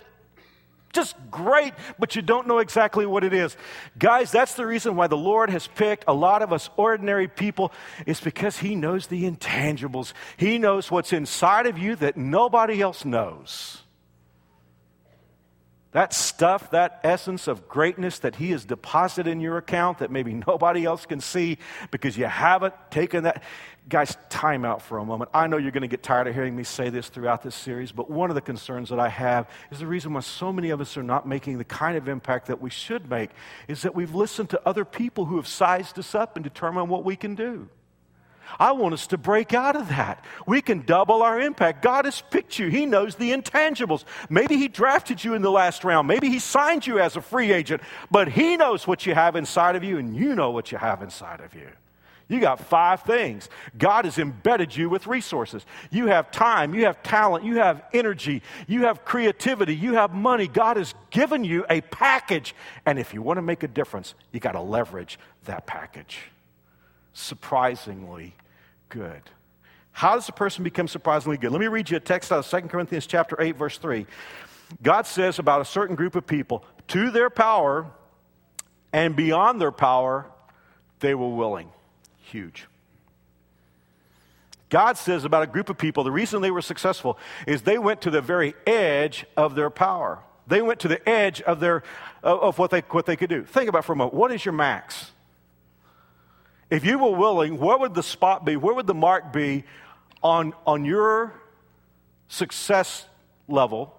[0.93, 3.57] just great, but you don't know exactly what it is.
[3.97, 7.73] Guys, that's the reason why the Lord has picked a lot of us ordinary people,
[8.05, 10.13] is because He knows the intangibles.
[10.37, 13.79] He knows what's inside of you that nobody else knows.
[15.93, 20.33] That stuff, that essence of greatness that He has deposited in your account that maybe
[20.33, 21.59] nobody else can see
[21.91, 23.43] because you haven't taken that.
[23.89, 25.29] Guys, time out for a moment.
[25.33, 27.91] I know you're going to get tired of hearing me say this throughout this series,
[27.91, 30.79] but one of the concerns that I have is the reason why so many of
[30.79, 33.29] us are not making the kind of impact that we should make
[33.67, 37.03] is that we've listened to other people who have sized us up and determined what
[37.03, 37.67] we can do.
[38.59, 40.23] I want us to break out of that.
[40.45, 41.81] We can double our impact.
[41.81, 42.69] God has picked you.
[42.69, 44.05] He knows the intangibles.
[44.29, 46.07] Maybe He drafted you in the last round.
[46.07, 49.75] Maybe He signed you as a free agent, but He knows what you have inside
[49.75, 51.67] of you, and you know what you have inside of you.
[52.27, 53.49] You got five things.
[53.77, 55.65] God has embedded you with resources.
[55.91, 60.47] You have time, you have talent, you have energy, you have creativity, you have money.
[60.47, 62.55] God has given you a package.
[62.85, 66.19] And if you want to make a difference, you got to leverage that package.
[67.13, 68.35] Surprisingly
[68.89, 69.21] good.
[69.91, 71.51] How does a person become surprisingly good?
[71.51, 74.07] Let me read you a text out of 2 Corinthians chapter 8 verse 3.
[74.81, 77.85] God says about a certain group of people, to their power
[78.91, 80.25] and beyond their power,
[80.99, 81.69] they were willing.
[82.23, 82.67] Huge.
[84.69, 88.01] God says about a group of people, the reason they were successful is they went
[88.01, 90.19] to the very edge of their power.
[90.47, 91.83] They went to the edge of, their,
[92.23, 93.43] of what, they, what they could do.
[93.43, 95.11] Think about for a moment what is your max?
[96.69, 98.55] If you were willing, what would the spot be?
[98.55, 99.63] Where would the mark be
[100.23, 101.39] on, on your
[102.27, 103.05] success
[103.47, 103.93] level?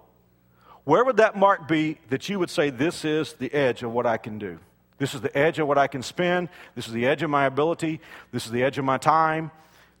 [0.83, 4.05] Where would that mark be that you would say, This is the edge of what
[4.05, 4.59] I can do?
[4.97, 6.49] This is the edge of what I can spend.
[6.75, 7.99] This is the edge of my ability.
[8.31, 9.51] This is the edge of my time.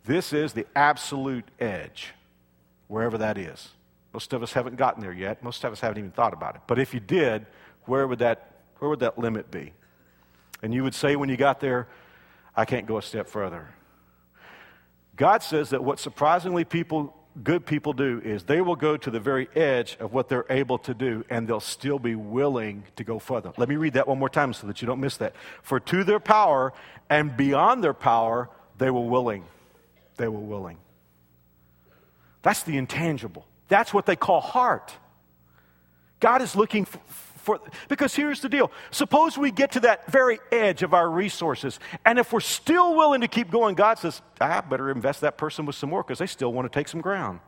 [0.05, 2.13] This is the absolute edge,
[2.87, 3.69] wherever that is.
[4.13, 5.43] Most of us haven't gotten there yet.
[5.43, 6.61] Most of us haven't even thought about it.
[6.67, 7.45] But if you did,
[7.83, 9.73] where would that, where would that limit be?
[10.61, 11.87] And you would say when you got there,
[12.55, 13.67] I can't go a step further.
[15.15, 19.19] God says that what surprisingly people good people do is they will go to the
[19.19, 23.19] very edge of what they're able to do and they'll still be willing to go
[23.19, 23.51] further.
[23.57, 25.35] Let me read that one more time so that you don't miss that.
[25.61, 26.73] For to their power
[27.09, 29.45] and beyond their power, they were willing.
[30.17, 30.77] They were willing.
[32.41, 33.45] That's the intangible.
[33.67, 34.93] That's what they call heart.
[36.19, 36.99] God is looking for,
[37.45, 38.71] for, because here's the deal.
[38.91, 43.21] Suppose we get to that very edge of our resources, and if we're still willing
[43.21, 46.27] to keep going, God says, I better invest that person with some more because they
[46.27, 47.39] still want to take some ground.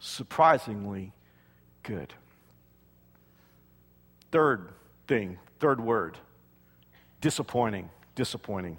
[0.00, 1.12] Surprisingly
[1.84, 2.12] good.
[4.32, 4.70] Third
[5.06, 6.18] thing, third word
[7.22, 7.88] disappointing.
[8.14, 8.76] Disappointing.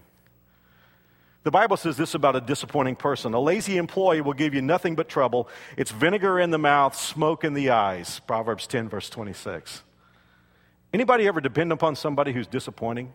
[1.43, 3.33] The Bible says this about a disappointing person.
[3.33, 5.49] A lazy employee will give you nothing but trouble.
[5.75, 8.21] It's vinegar in the mouth, smoke in the eyes.
[8.21, 9.83] Proverbs 10, verse 26.
[10.93, 13.13] Anybody ever depend upon somebody who's disappointing?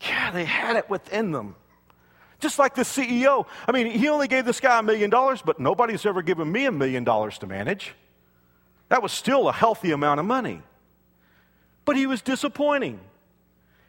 [0.00, 1.54] Yeah, they had it within them.
[2.40, 3.46] Just like the CEO.
[3.66, 6.66] I mean, he only gave this guy a million dollars, but nobody's ever given me
[6.66, 7.94] a million dollars to manage.
[8.88, 10.62] That was still a healthy amount of money.
[11.84, 13.00] But he was disappointing.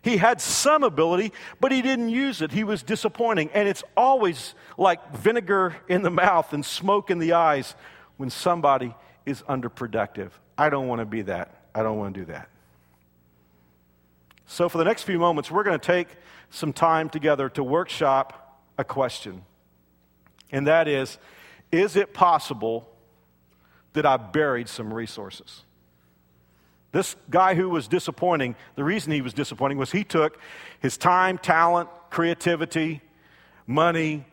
[0.02, 2.52] He had some ability, but he didn't use it.
[2.52, 3.50] He was disappointing.
[3.54, 7.76] And it's always like vinegar in the mouth and smoke in the eyes
[8.18, 10.32] when somebody is underproductive.
[10.58, 11.64] I don't want to be that.
[11.76, 12.50] I don't want to do that.
[14.46, 16.08] So, for the next few moments, we're going to take
[16.50, 19.44] some time together to workshop a question.
[20.52, 21.18] And that is
[21.72, 22.90] Is it possible
[23.94, 25.64] that I buried some resources?
[26.98, 30.40] This guy who was disappointing, the reason he was disappointing was he took
[30.80, 33.04] his time, talent, creativity,
[33.68, 34.26] money,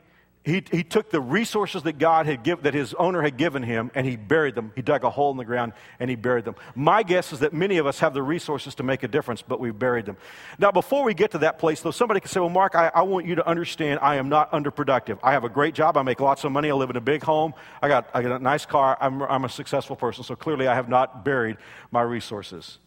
[0.44, 3.90] he, he took the resources that God had given, that his owner had given him,
[3.94, 4.72] and he buried them.
[4.76, 6.54] He dug a hole in the ground and he buried them.
[6.74, 9.58] My guess is that many of us have the resources to make a difference, but
[9.58, 10.18] we've buried them.
[10.58, 13.02] Now, before we get to that place, though, somebody can say, Well, Mark, I, I
[13.02, 15.18] want you to understand I am not underproductive.
[15.22, 15.96] I have a great job.
[15.96, 16.70] I make lots of money.
[16.70, 17.54] I live in a big home.
[17.80, 18.98] I got, I got a nice car.
[19.00, 20.24] I'm, I'm a successful person.
[20.24, 21.56] So clearly, I have not buried
[21.90, 22.78] my resources.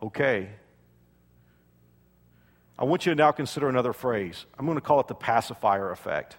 [0.00, 0.50] Okay.
[2.78, 4.46] I want you to now consider another phrase.
[4.58, 6.36] I'm going to call it the pacifier effect.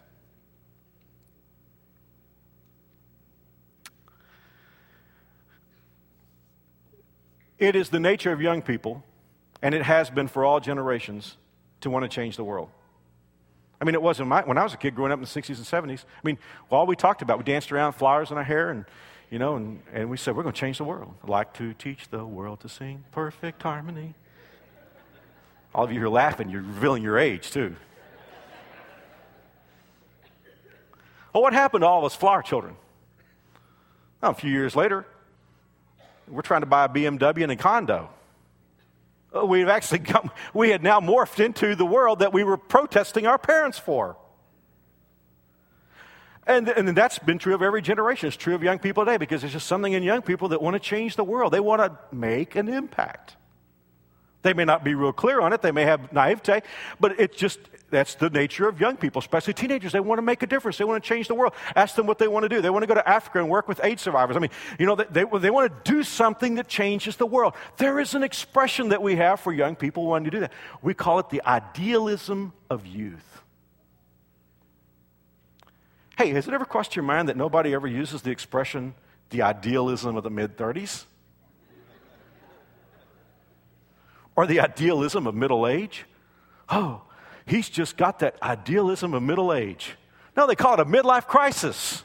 [7.59, 9.03] It is the nature of young people,
[9.61, 11.37] and it has been for all generations,
[11.81, 12.69] to want to change the world.
[13.79, 15.57] I mean, it wasn't my, when I was a kid growing up in the 60s
[15.57, 16.03] and 70s.
[16.03, 18.85] I mean, all we talked about, we danced around flowers in our hair, and,
[19.29, 21.13] you know, and, and we said, we're going to change the world.
[21.23, 24.15] I'd like to teach the world to sing perfect harmony.
[25.73, 27.75] All of you who are laughing, you're revealing your age, too.
[31.33, 32.75] Well, what happened to all us flower children?
[34.21, 35.05] Well, a few years later,
[36.27, 38.09] we're trying to buy a BMW and a condo.
[39.35, 43.25] Uh, We've actually come, we had now morphed into the world that we were protesting
[43.25, 44.15] our parents for.
[46.45, 48.27] And, and that's been true of every generation.
[48.27, 50.75] It's true of young people today because there's just something in young people that want
[50.75, 51.53] to change the world.
[51.53, 53.37] They want to make an impact.
[54.43, 56.61] They may not be real clear on it, they may have naivete,
[56.99, 59.91] but it's just that's the nature of young people, especially teenagers.
[59.91, 61.53] They want to make a difference, they want to change the world.
[61.75, 62.59] Ask them what they want to do.
[62.59, 64.35] They want to go to Africa and work with AIDS survivors.
[64.35, 67.53] I mean, you know, they, they, they want to do something that changes the world.
[67.77, 70.51] There is an expression that we have for young people wanting to do that.
[70.81, 73.43] We call it the idealism of youth.
[76.17, 78.95] Hey, has it ever crossed your mind that nobody ever uses the expression
[79.29, 81.05] the idealism of the mid 30s?
[84.35, 86.05] Or the idealism of middle age.
[86.69, 87.01] Oh,
[87.45, 89.95] he's just got that idealism of middle age.
[90.35, 92.03] No, they call it a midlife crisis.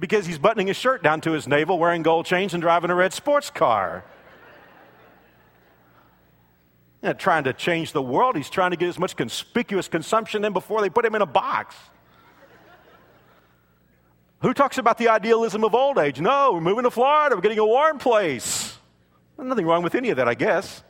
[0.00, 2.94] because he's buttoning his shirt down to his navel, wearing gold chains, and driving a
[2.94, 4.04] red sports car.
[7.02, 10.52] Not trying to change the world, he's trying to get as much conspicuous consumption in
[10.52, 11.76] before they put him in a box.
[14.40, 16.20] Who talks about the idealism of old age?
[16.20, 18.73] No, we're moving to Florida, we're getting a warm place.
[19.38, 20.82] Nothing wrong with any of that, I guess.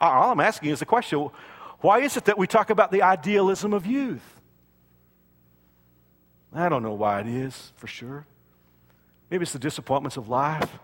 [0.00, 1.28] All I'm asking is the question
[1.80, 4.40] why is it that we talk about the idealism of youth?
[6.52, 8.26] I don't know why it is for sure.
[9.30, 10.78] Maybe it's the disappointments of life.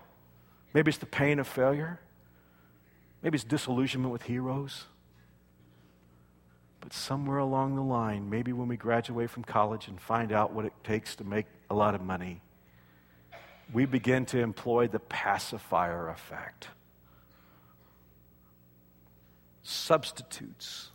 [0.73, 1.99] Maybe it's the pain of failure.
[3.21, 4.85] Maybe it's disillusionment with heroes.
[6.79, 10.65] But somewhere along the line, maybe when we graduate from college and find out what
[10.65, 12.41] it takes to make a lot of money,
[13.73, 16.67] we begin to employ the pacifier effect.
[19.63, 20.91] Substitutes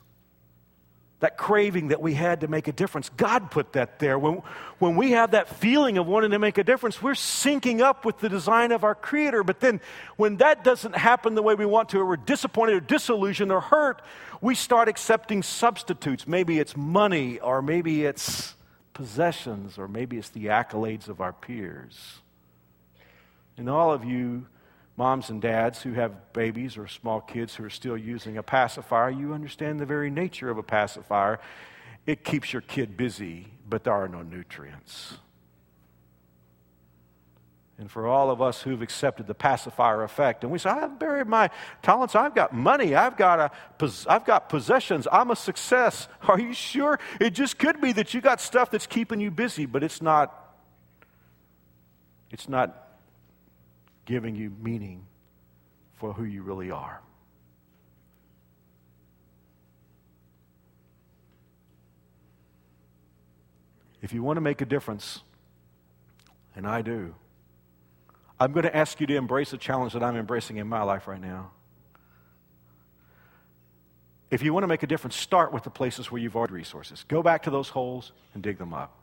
[1.23, 3.09] that craving that we had to make a difference.
[3.11, 4.19] God put that there.
[4.19, 4.43] When,
[4.81, 8.19] when we have that feeling of wanting to make a difference, we're syncing up with
[8.19, 9.45] the design of our Creator.
[9.45, 9.81] But then
[10.17, 13.61] when that doesn't happen the way we want to, or we're disappointed or disillusioned or
[13.61, 14.03] hurt,
[14.41, 16.27] we start accepting substitutes.
[16.27, 18.57] Maybe it's money, or maybe it's
[18.93, 22.22] possessions, or maybe it's the accolades of our peers.
[23.57, 24.47] And all of you
[24.97, 29.11] moms and dads who have babies or small kids who are still using a pacifier,
[29.11, 31.41] you understand the very nature of a pacifier.
[32.07, 35.15] It keeps your kid busy, but there are no nutrients.
[37.79, 41.27] And for all of us who've accepted the pacifier effect, and we say, I've buried
[41.27, 41.51] my
[41.83, 43.51] talents, I've got money, I've got, a,
[44.09, 46.07] I've got possessions, I'm a success.
[46.29, 47.01] Are you sure?
[47.21, 50.55] It just could be that you got stuff that's keeping you busy, but it's not,
[52.31, 52.82] it's not
[54.05, 55.07] giving you meaning
[55.95, 57.01] for who you really are.
[64.01, 65.23] If you want to make a difference,
[66.57, 67.15] and I do,
[68.41, 71.07] I'm going to ask you to embrace a challenge that I'm embracing in my life
[71.07, 71.53] right now.
[74.33, 77.05] If you want to make a difference, start with the places where you've already resources.
[77.07, 78.97] Go back to those holes and dig them up.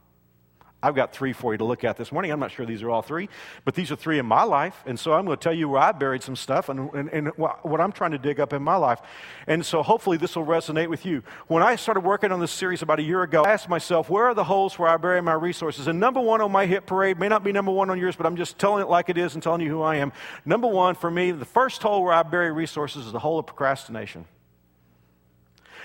[0.82, 2.32] I've got three for you to look at this morning.
[2.32, 3.28] I'm not sure these are all three,
[3.66, 4.82] but these are three in my life.
[4.86, 7.28] And so I'm going to tell you where I buried some stuff and, and, and,
[7.38, 9.02] what I'm trying to dig up in my life.
[9.46, 11.22] And so hopefully this will resonate with you.
[11.48, 14.26] When I started working on this series about a year ago, I asked myself, where
[14.26, 15.88] are the holes where I bury my resources?
[15.88, 18.26] And number one on my hit parade may not be number one on yours, but
[18.26, 20.14] I'm just telling it like it is and telling you who I am.
[20.46, 23.46] Number one for me, the first hole where I bury resources is the hole of
[23.46, 24.26] procrastination.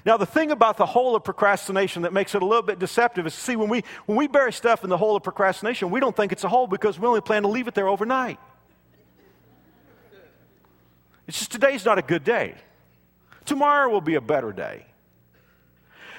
[0.05, 3.27] Now, the thing about the hole of procrastination that makes it a little bit deceptive
[3.27, 6.17] is see, when we, when we bury stuff in the hole of procrastination, we don't
[6.17, 8.39] think it's a hole because we only plan to leave it there overnight.
[11.27, 12.55] It's just today's not a good day.
[13.45, 14.87] Tomorrow will be a better day.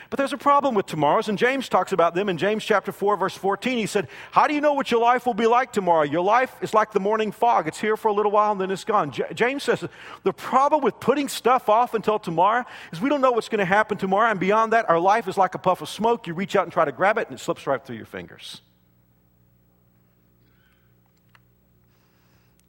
[0.09, 3.17] But there's a problem with tomorrows, and James talks about them in James chapter 4,
[3.17, 3.77] verse 14.
[3.77, 6.03] He said, How do you know what your life will be like tomorrow?
[6.03, 7.67] Your life is like the morning fog.
[7.67, 9.11] It's here for a little while and then it's gone.
[9.11, 9.83] J- James says
[10.23, 13.65] the problem with putting stuff off until tomorrow is we don't know what's going to
[13.65, 16.27] happen tomorrow, and beyond that, our life is like a puff of smoke.
[16.27, 18.61] You reach out and try to grab it, and it slips right through your fingers.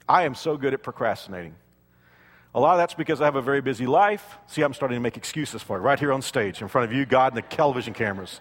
[0.08, 1.56] I am so good at procrastinating.
[2.56, 4.38] A lot of that's because I have a very busy life.
[4.46, 6.96] See, I'm starting to make excuses for it right here on stage in front of
[6.96, 8.40] you, God, and the television cameras.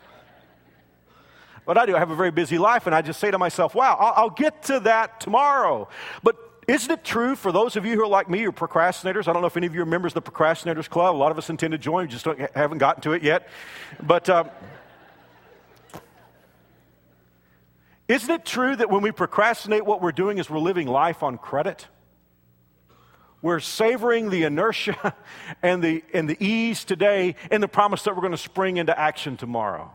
[1.65, 1.97] But I do.
[1.97, 4.29] I have a very busy life, and I just say to myself, wow, I'll, I'll
[4.29, 5.89] get to that tomorrow.
[6.23, 9.27] But isn't it true for those of you who are like me, you're procrastinators?
[9.27, 11.13] I don't know if any of you are members of the Procrastinators Club.
[11.13, 12.25] A lot of us intend to join, just
[12.55, 13.49] haven't gotten to it yet.
[14.01, 14.45] But uh,
[18.07, 21.37] isn't it true that when we procrastinate, what we're doing is we're living life on
[21.37, 21.87] credit?
[23.45, 25.13] We're savoring the inertia
[25.61, 28.99] and the, and the ease today and the promise that we're going to spring into
[28.99, 29.93] action tomorrow.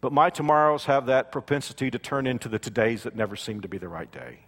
[0.00, 3.68] But my tomorrows have that propensity to turn into the todays that never seem to
[3.68, 4.38] be the right day.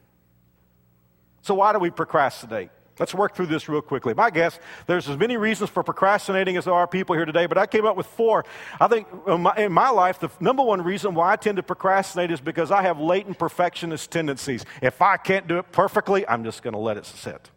[1.42, 2.70] So, why do we procrastinate?
[2.98, 4.14] Let's work through this real quickly.
[4.14, 7.58] My guess, there's as many reasons for procrastinating as there are people here today, but
[7.58, 8.44] I came up with four.
[8.80, 11.62] I think in my, in my, life, the number one reason why I tend to
[11.62, 14.64] procrastinate is because I have latent perfectionist tendencies.
[14.80, 17.50] If I can't do it perfectly, I'm just going to let it sit.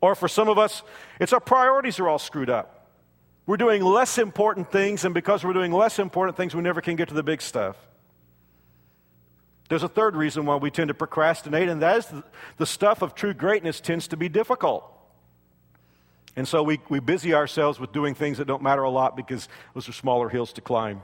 [0.00, 0.82] Or for some of us,
[1.20, 2.88] it's our priorities are all screwed up.
[3.46, 6.96] We're doing less important things, and because we're doing less important things, we never can
[6.96, 7.76] get to the big stuff.
[9.68, 12.12] There's a third reason why we tend to procrastinate, and that is
[12.56, 14.84] the, stuff of true greatness tends to be difficult.
[16.36, 19.48] And so we, we busy ourselves with doing things that don't matter a lot because
[19.74, 21.02] those are smaller hills to climb.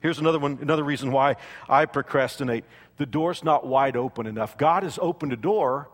[0.00, 1.36] Here's another one, another reason why
[1.68, 2.64] I procrastinate.
[2.96, 4.56] The door's not wide open enough.
[4.56, 5.90] God has opened a door,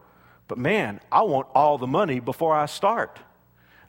[0.46, 3.18] but man, I want all the money before I start.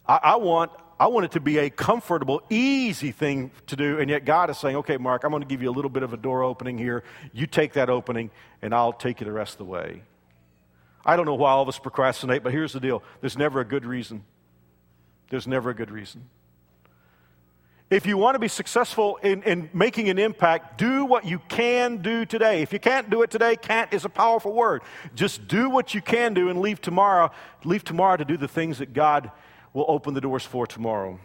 [0.07, 3.99] I, I want I want it to be a comfortable, easy thing to do.
[3.99, 6.03] And yet God is saying, okay, Mark, I'm going to give you a little bit
[6.03, 7.03] of a door opening here.
[7.33, 8.29] You take that opening,
[8.61, 10.03] and I'll take you the rest of the way.
[11.03, 13.65] I don't know why all of us procrastinate, but here's the deal there's never a
[13.65, 14.23] good reason.
[15.31, 16.29] There's never a good reason.
[17.89, 22.03] If you want to be successful in, in making an impact, do what you can
[22.03, 22.61] do today.
[22.61, 24.83] If you can't do it today, can't is a powerful word.
[25.15, 27.31] Just do what you can do and leave tomorrow,
[27.63, 29.31] leave tomorrow to do the things that God
[29.73, 31.19] will open the doors for tomorrow.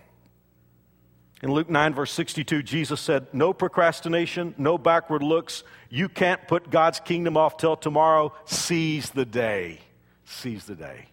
[1.43, 5.65] In Luke 9, verse 62, Jesus said, No procrastination, no backward looks.
[5.91, 8.33] You can't put God's kingdom off till tomorrow.
[8.47, 9.81] Seize the day.
[10.25, 11.07] Seize the day.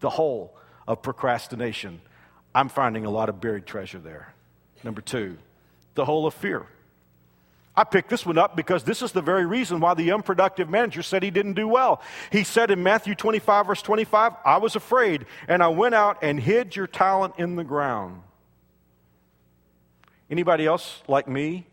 [0.00, 0.56] The hole
[0.88, 2.00] of procrastination.
[2.54, 4.32] I'm finding a lot of buried treasure there.
[4.82, 5.36] Number two,
[5.94, 6.66] the hole of fear.
[7.76, 11.02] I picked this one up because this is the very reason why the unproductive manager
[11.02, 12.00] said he didn't do well.
[12.32, 16.40] He said in Matthew 25, verse 25, I was afraid, and I went out and
[16.40, 18.22] hid your talent in the ground.
[20.30, 21.66] Anybody else like me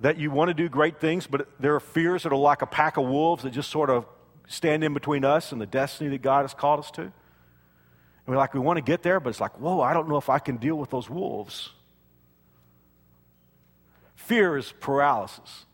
[0.00, 2.66] that you want to do great things, but there are fears that are like a
[2.66, 4.06] pack of wolves that just sort of
[4.46, 7.02] stand in between us and the destiny that God has called us to?
[7.02, 7.12] And
[8.26, 10.28] we're like, we want to get there, but it's like, whoa, I don't know if
[10.28, 11.70] I can deal with those wolves.
[14.26, 15.66] Fear is paralysis.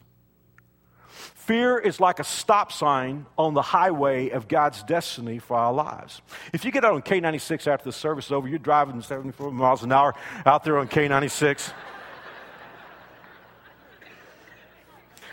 [1.09, 6.21] Fear is like a stop sign on the highway of God's destiny for our lives.
[6.53, 9.83] If you get out on K96 after the service is over, you're driving 74 miles
[9.83, 11.73] an hour out there on K96.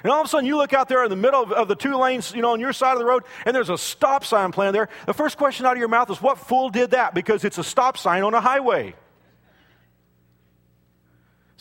[0.03, 1.75] And all of a sudden, you look out there in the middle of, of, the
[1.75, 4.51] two lanes, you know, on your side of the road, and there's a stop sign
[4.51, 4.89] planted there.
[5.07, 7.13] The first question out of your mouth is, What fool did that?
[7.13, 8.93] Because it's a stop sign on a highway.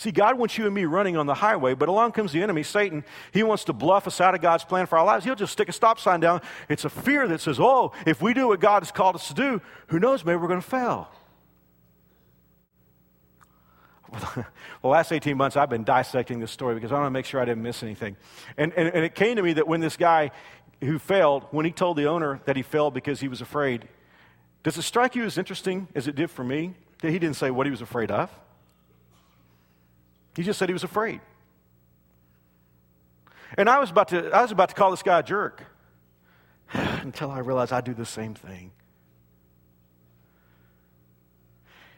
[0.05, 2.63] See, God wants you and me running on the highway, but along comes the enemy,
[2.63, 3.05] Satan.
[3.33, 5.25] He wants to bluff us out of God's plan for our lives.
[5.25, 6.43] He'll just stick a stop sign down.
[6.69, 9.35] It's a fear that says, oh, if we do what God has called us to
[9.35, 11.09] do, who knows, maybe we're going to fail.
[14.83, 17.41] the last 18 months, I've been dissecting this story because I want to make sure
[17.41, 18.19] I didn't miss anything.
[18.59, 20.33] And, and, and it came to me that when this guy
[20.83, 23.89] who failed, when he told the owner that he failed because he was afraid,
[24.65, 27.51] does it strike you as interesting as it did for me that he didn't say
[27.51, 28.29] what he was afraid of?
[30.37, 31.21] He just said he was afraid.
[33.57, 35.65] And I was about to, I was about to call this guy a jerk
[36.73, 38.73] until I realized I do the same thing.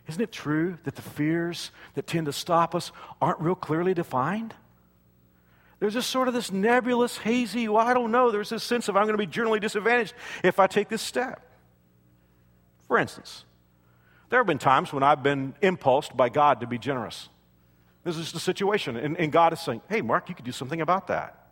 [0.09, 4.55] Isn't it true that the fears that tend to stop us aren't real clearly defined?
[5.81, 8.31] There's just sort of this nebulous, hazy, well, I don't know.
[8.31, 11.43] There's this sense of I'm going to be generally disadvantaged if I take this step.
[12.87, 13.45] For instance,
[14.31, 17.29] there have been times when I've been impulsed by God to be generous.
[18.07, 18.97] This is the situation.
[18.97, 21.49] And, and, God is saying, hey, Mark, you could do something about that.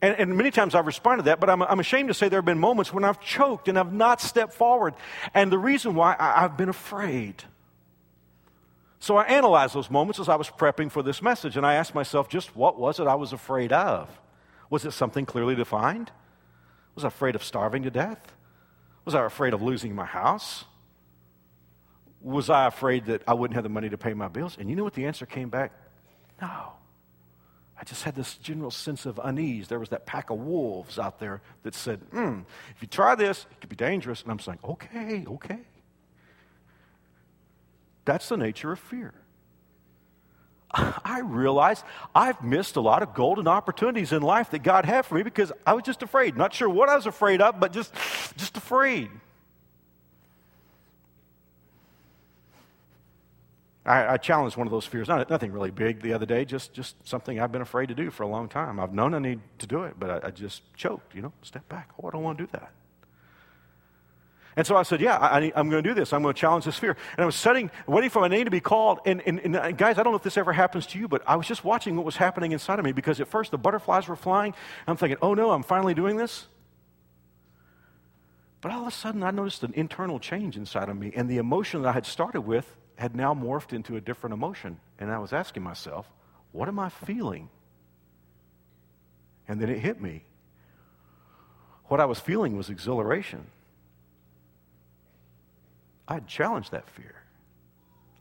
[0.00, 2.38] And, and many times I've responded to that, but I'm, I'm, ashamed to say there
[2.38, 4.94] have been moments when I've choked and I've not stepped forward.
[5.34, 7.44] And the reason why, I, I've been afraid.
[9.00, 11.94] So I analyzed those moments as I was prepping for this message, and I asked
[11.94, 14.08] myself, just what was it I was afraid of?
[14.70, 16.10] Was it something clearly defined?
[16.94, 18.32] Was I afraid of starving to death?
[19.04, 20.64] Was I afraid of losing my house?
[22.24, 24.56] Was I afraid that I wouldn't have the money to pay my bills?
[24.58, 25.72] And you know what the answer came back?
[26.40, 26.72] No.
[27.78, 29.68] I just had this general sense of unease.
[29.68, 32.40] There was that pack of wolves out there that said, hmm,
[32.74, 34.22] if you try this, it could be dangerous.
[34.22, 35.58] And I'm saying, okay, okay.
[38.06, 39.12] That's the nature of fear.
[40.72, 45.14] I realize I've missed a lot of golden opportunities in life that God had for
[45.14, 46.36] me because I was just afraid.
[46.36, 47.92] Not sure what I was afraid of, but just,
[48.36, 49.10] just afraid.
[53.86, 56.72] I, I, challenged one of those fears, not, nothing really big the other day, just,
[56.72, 58.80] just something I've been afraid to do for a long time.
[58.80, 61.68] I've known I need to do it, but I, I just choked, you know, step
[61.68, 61.90] back.
[62.02, 62.72] Oh, I don't want to do that.
[64.56, 66.12] And so I said, Yeah, I, am going to do this.
[66.12, 66.96] I'm going to challenge this fear.
[67.16, 69.00] And I was sitting, waiting for my name to be called.
[69.04, 71.36] And, and, and, guys, I don't know if this ever happens to you, but I
[71.36, 74.16] was just watching what was happening inside of me because at first the butterflies were
[74.16, 74.54] flying.
[74.86, 76.46] I'm thinking, Oh no, I'm finally doing this.
[78.60, 81.12] But all of a sudden, I noticed an internal change inside of me.
[81.14, 84.78] And the emotion that I had started with had now morphed into a different emotion.
[84.98, 86.06] And I was asking myself,
[86.52, 87.48] what am I feeling?
[89.48, 90.24] And then it hit me.
[91.86, 93.46] What I was feeling was exhilaration.
[96.06, 97.23] I had challenged that fear.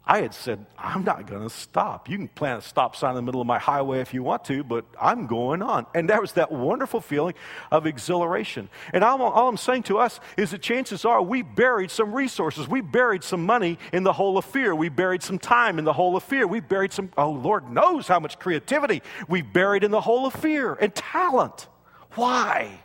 [0.05, 2.09] I had said, I'm not going to stop.
[2.09, 4.43] You can plant a stop sign in the middle of my highway if you want
[4.45, 5.85] to, but I'm going on.
[5.95, 7.35] And there was that wonderful feeling
[7.71, 8.67] of exhilaration.
[8.91, 12.67] And all, all I'm saying to us is that chances are we buried some resources.
[12.67, 14.75] We buried some money in the hole of fear.
[14.75, 16.45] We buried some time in the hole of fear.
[16.47, 20.33] We buried some, oh, Lord knows how much creativity we buried in the hole of
[20.33, 21.69] fear and talent.
[22.15, 22.81] Why?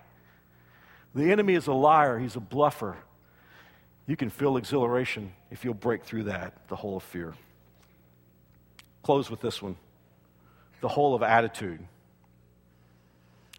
[1.16, 2.96] The enemy is a liar, he's a bluffer.
[4.06, 7.34] You can feel exhilaration if you'll break through that, the hole of fear.
[9.03, 9.76] Close with this one
[10.80, 11.80] the hole of attitude.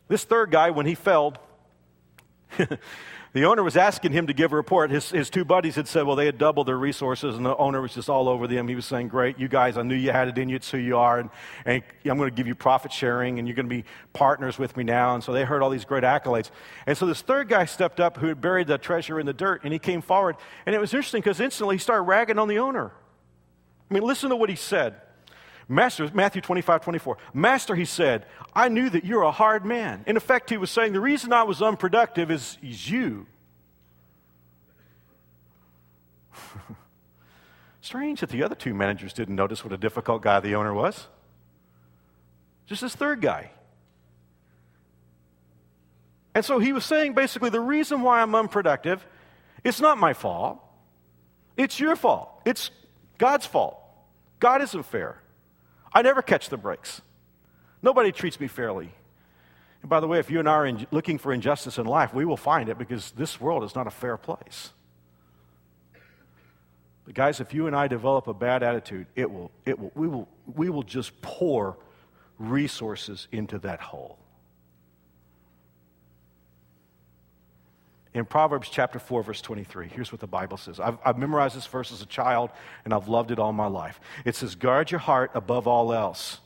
[0.07, 1.37] This third guy, when he failed,
[3.31, 4.89] the owner was asking him to give a report.
[4.89, 7.79] His, his two buddies had said, well, they had doubled their resources, and the owner
[7.79, 8.67] was just all over them.
[8.67, 10.79] He was saying, Great, you guys, I knew you had it in you, it's who
[10.79, 11.29] you are, and,
[11.65, 14.75] and I'm going to give you profit sharing, and you're going to be partners with
[14.75, 15.13] me now.
[15.13, 16.49] And so they heard all these great accolades.
[16.87, 19.61] And so this third guy stepped up who had buried the treasure in the dirt,
[19.63, 20.35] and he came forward.
[20.65, 22.91] And it was interesting because instantly he started ragging on the owner.
[23.89, 24.95] I mean, listen to what he said.
[25.71, 27.17] Master, Matthew 25, 24.
[27.31, 30.03] Master, he said, I knew that you're a hard man.
[30.07, 33.27] In effect, he was saying, the reason I was unproductive is, is you.
[37.81, 41.07] Strange that the other two managers didn't notice what a difficult guy the owner was.
[42.65, 43.51] Just this third guy.
[46.33, 49.05] And so he was saying basically the reason why I'm unproductive,
[49.63, 50.57] it's not my fault.
[51.57, 52.41] It's your fault.
[52.43, 52.71] It's
[53.19, 53.77] God's fault.
[54.39, 55.18] God isn't fair.
[55.93, 57.01] I never catch the breaks.
[57.81, 58.91] Nobody treats me fairly.
[59.81, 62.13] And by the way, if you and I are in, looking for injustice in life,
[62.13, 64.71] we will find it because this world is not a fair place.
[67.05, 70.07] But guys, if you and I develop a bad attitude, it will, it will, we,
[70.07, 71.77] will, we will just pour
[72.37, 74.17] resources into that hole.
[78.13, 80.79] In Proverbs chapter 4, verse 23, here's what the Bible says.
[80.79, 82.49] I've, I've, memorized this verse as a child,
[82.83, 83.99] and I've loved it all my life.
[84.25, 86.39] It says, Guard your heart above all else.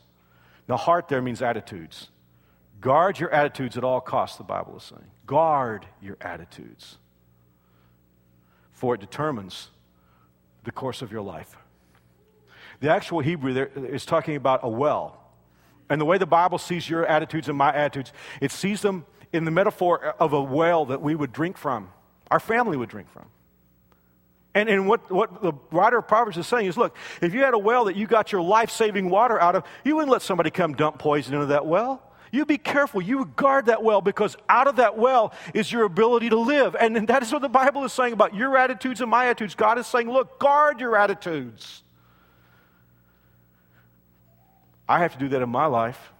[0.68, 2.10] Now, heart there means attitudes.
[2.82, 5.10] Guard your attitudes at all costs, the Bible is saying.
[5.24, 6.98] Guard your attitudes,
[8.72, 9.70] for it determines
[10.64, 11.56] the course of your life.
[12.80, 15.20] The actual Hebrew there is talking about a well.
[15.88, 19.44] And the way the Bible sees your attitudes and my attitudes, it sees them in
[19.44, 21.90] the metaphor of a well that we would drink from,
[22.30, 23.26] our family would drink from.
[24.54, 27.54] And, and what, what the writer of Proverbs is saying is look, if you had
[27.54, 30.50] a well that you got your life saving water out of, you wouldn't let somebody
[30.50, 32.00] come dump poison into that well.
[32.30, 33.02] You be careful.
[33.02, 36.74] You would guard that well because out of that well is your ability to live.
[36.78, 39.54] And that is what the Bible is saying about your attitudes and my attitudes.
[39.54, 41.82] God is saying, look, guard your attitudes.
[44.88, 46.13] I have to do that in my life.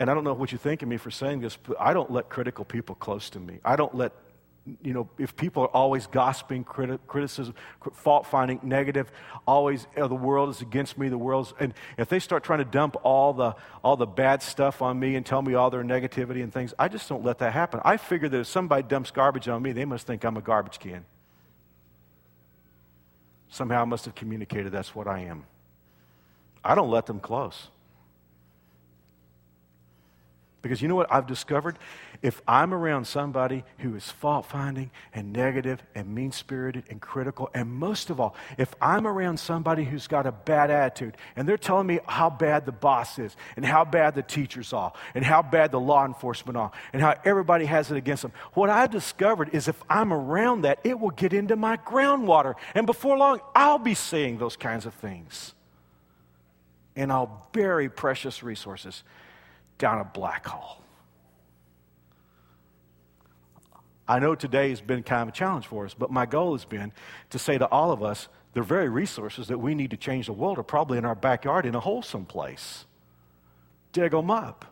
[0.00, 2.10] And I don't know what you think of me for saying this, but I don't
[2.10, 3.60] let critical people close to me.
[3.64, 4.12] I don't let
[4.82, 7.54] you know, if people are always gossiping, criti- criticism,
[7.92, 9.10] fault finding, negative,
[9.46, 12.96] always the world is against me, the world's, and if they start trying to dump
[13.02, 16.52] all the all the bad stuff on me and tell me all their negativity and
[16.52, 17.80] things, I just don't let that happen.
[17.84, 20.78] I figure that if somebody dumps garbage on me, they must think I'm a garbage
[20.78, 21.04] can.
[23.48, 25.46] Somehow I must have communicated that's what I am.
[26.62, 27.68] I don't let them close.
[30.62, 31.78] Because you know what I've discovered?
[32.20, 37.48] If I'm around somebody who is fault finding and negative and mean spirited and critical,
[37.54, 41.56] and most of all, if I'm around somebody who's got a bad attitude and they're
[41.56, 45.40] telling me how bad the boss is and how bad the teachers are and how
[45.40, 49.50] bad the law enforcement are and how everybody has it against them, what I've discovered
[49.54, 52.54] is if I'm around that, it will get into my groundwater.
[52.74, 55.54] And before long, I'll be saying those kinds of things.
[56.96, 59.04] And I'll bury precious resources
[59.80, 60.76] down a black hole.
[64.06, 66.64] I know today has been kind of a challenge for us, but my goal has
[66.64, 66.92] been
[67.30, 70.32] to say to all of us the very resources that we need to change the
[70.32, 72.86] world are probably in our backyard in a wholesome place.
[73.92, 74.64] Dig them up,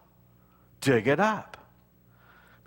[0.81, 1.58] dig it up.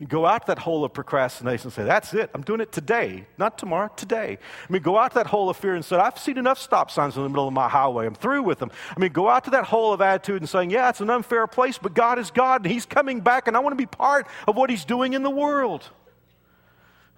[0.08, 2.32] Go out that hole of procrastination and say, That's it.
[2.34, 4.40] I'm doing it today, not tomorrow, today.
[4.68, 7.18] I mean, go out that hole of fear and say, I've seen enough stop signs
[7.18, 8.08] in the middle of my highway.
[8.08, 8.72] I'm through with them.
[8.96, 11.46] I mean, go out to that hole of attitude and saying, Yeah, it's an unfair
[11.46, 14.26] place, but God is God and He's coming back and I want to be part
[14.48, 15.88] of what He's doing in the world.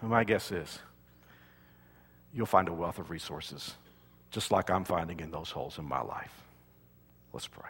[0.01, 0.79] And my guess is
[2.33, 3.75] you'll find a wealth of resources,
[4.29, 6.33] just like I'm finding in those holes in my life.
[7.31, 7.69] Let's pray.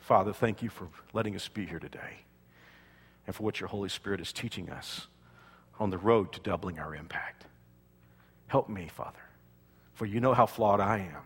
[0.00, 2.23] Father, thank you for letting us be here today
[3.26, 5.06] and for what your Holy Spirit is teaching us
[5.78, 7.46] on the road to doubling our impact.
[8.46, 9.22] Help me, Father,
[9.94, 11.22] for you know how flawed I am.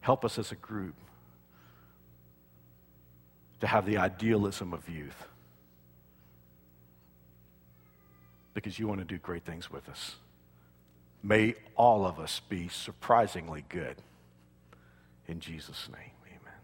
[0.00, 0.94] Help us as a group
[3.60, 5.26] to have the idealism of youth
[8.52, 10.16] because you want to do great things with us.
[11.22, 13.96] May all of us be surprisingly good.
[15.26, 16.58] In Jesus' name, amen.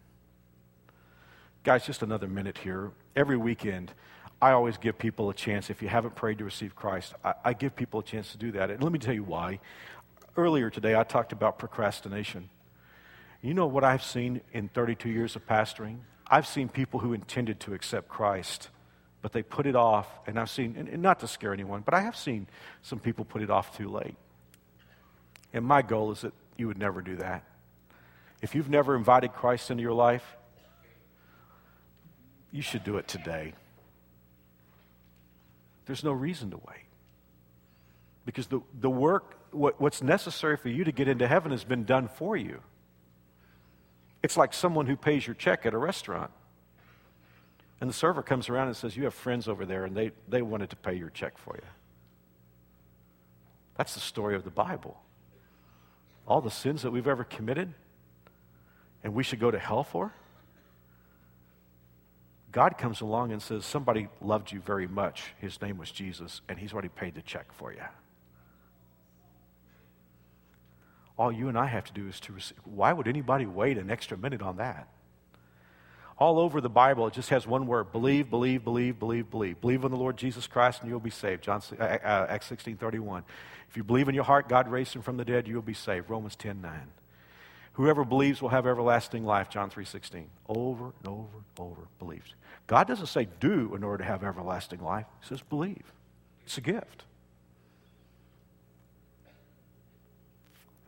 [1.65, 2.93] Guys, just another minute here.
[3.17, 3.93] Every weekend,
[4.41, 5.71] I always give people a chance.
[5.71, 8.53] If you haven't prayed to receive Christ, I, I give people a chance to do
[8.53, 8.71] that.
[8.71, 9.61] And let me tell you why.
[10.37, 12.49] Earlier today, I talked about procrastination.
[13.43, 15.99] You know what I've seen in 32 years of pastoring?
[16.27, 18.69] I've seen people who intended to accept Christ
[19.23, 20.09] but they put it off.
[20.27, 22.47] And I've seen, and not to scare anyone, but I have seen
[22.83, 24.17] some people put it off too late.
[25.53, 27.45] And my goal is that you would never do that.
[28.41, 30.37] If you've never invited Christ into your life,
[32.53, 33.55] you should do it today.
[35.87, 36.87] There's no reason to wait.
[38.25, 41.85] Because the, the work, what, what's necessary for you to get into heaven has been
[41.85, 42.61] done for you.
[44.23, 46.31] It's like someone who pays your check at a restaurant.
[47.81, 50.43] And the server comes around and says, You have friends over there, and they, they
[50.43, 51.67] wanted to pay your check for you.
[53.77, 55.01] That's the story of the Bible.
[56.27, 57.75] All the sins that we've ever committed
[59.03, 60.13] and we should go to hell for.
[62.53, 65.35] God comes along and says, Somebody loved you very much.
[65.39, 67.83] His name was Jesus, and he's already paid the check for you.
[71.17, 72.59] All you and I have to do is to receive.
[72.65, 74.89] Why would anybody wait an extra minute on that?
[76.19, 79.61] All over the Bible, it just has one word believe, believe, believe, believe, believe.
[79.61, 81.43] Believe in the Lord Jesus Christ and you'll be saved.
[81.43, 83.25] John, uh, uh, Acts 16 31.
[83.69, 86.11] If you believe in your heart God raised him from the dead, you'll be saved.
[86.11, 86.73] Romans 10 9.
[87.75, 90.29] Whoever believes will have everlasting life, John 3 16.
[90.49, 92.35] Over and over and over believes.
[92.67, 95.93] God doesn't say do in order to have everlasting life, He says believe.
[96.45, 97.05] It's a gift.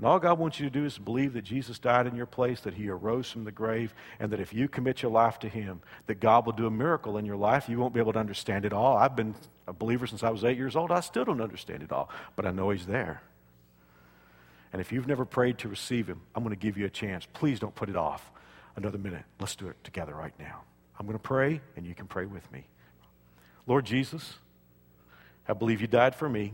[0.03, 2.59] And all God wants you to do is believe that Jesus died in your place,
[2.63, 5.81] that he arose from the grave, and that if you commit your life to him,
[6.09, 7.69] that God will do a miracle in your life.
[7.69, 8.97] You won't be able to understand it all.
[8.97, 9.37] I've been
[9.69, 10.91] a believer since I was eight years old.
[10.91, 13.23] I still don't understand it all, but I know he's there.
[14.73, 17.27] And if you've never prayed to receive him, I'm going to give you a chance.
[17.35, 18.31] Please don't put it off
[18.77, 19.25] another minute.
[19.39, 20.63] Let's do it together right now.
[20.99, 22.65] I'm going to pray, and you can pray with me.
[23.67, 24.35] Lord Jesus,
[25.49, 26.53] I believe you died for me.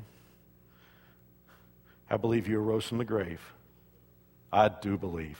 [2.11, 3.41] I believe you arose from the grave.
[4.53, 5.39] I do believe.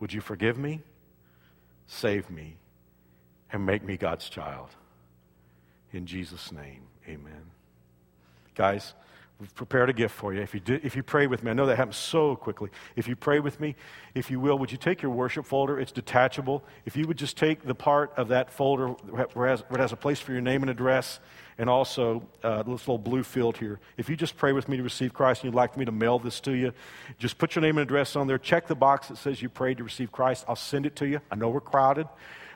[0.00, 0.82] Would you forgive me,
[1.88, 2.56] save me,
[3.52, 4.70] and make me God's child?
[5.92, 7.50] In Jesus' name, amen.
[8.54, 8.94] Guys,
[9.40, 10.40] we've prepared a gift for you.
[10.40, 12.70] If you, do, if you pray with me, I know that happens so quickly.
[12.96, 13.76] If you pray with me,
[14.14, 15.78] if you will, would you take your worship folder?
[15.78, 16.64] It's detachable.
[16.84, 20.18] If you would just take the part of that folder where it has, a place
[20.18, 21.20] for your name and address,
[21.56, 23.80] and also uh, this little blue field here.
[23.96, 26.18] If you just pray with me to receive Christ and you'd like me to mail
[26.18, 26.72] this to you,
[27.18, 28.38] just put your name and address on there.
[28.38, 30.44] Check the box that says you prayed to receive Christ.
[30.48, 31.20] I'll send it to you.
[31.30, 32.06] I know we're crowded,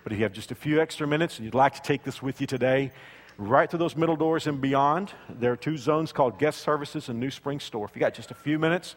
[0.04, 2.22] but if you have just a few extra minutes and you'd like to take this
[2.22, 2.92] with you today,
[3.38, 7.18] right through those middle doors and beyond, there are two zones called guest services and
[7.18, 7.84] New Spring Store.
[7.86, 8.96] If you got just a few minutes,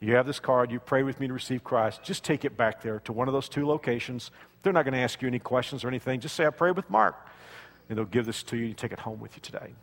[0.00, 2.82] you have this card, you pray with me to receive Christ, just take it back
[2.82, 4.30] there to one of those two locations.
[4.62, 6.20] They're not going to ask you any questions or anything.
[6.20, 7.16] Just say, I prayed with Mark
[7.88, 8.66] and they'll give this to you.
[8.66, 9.74] You take it home with you today.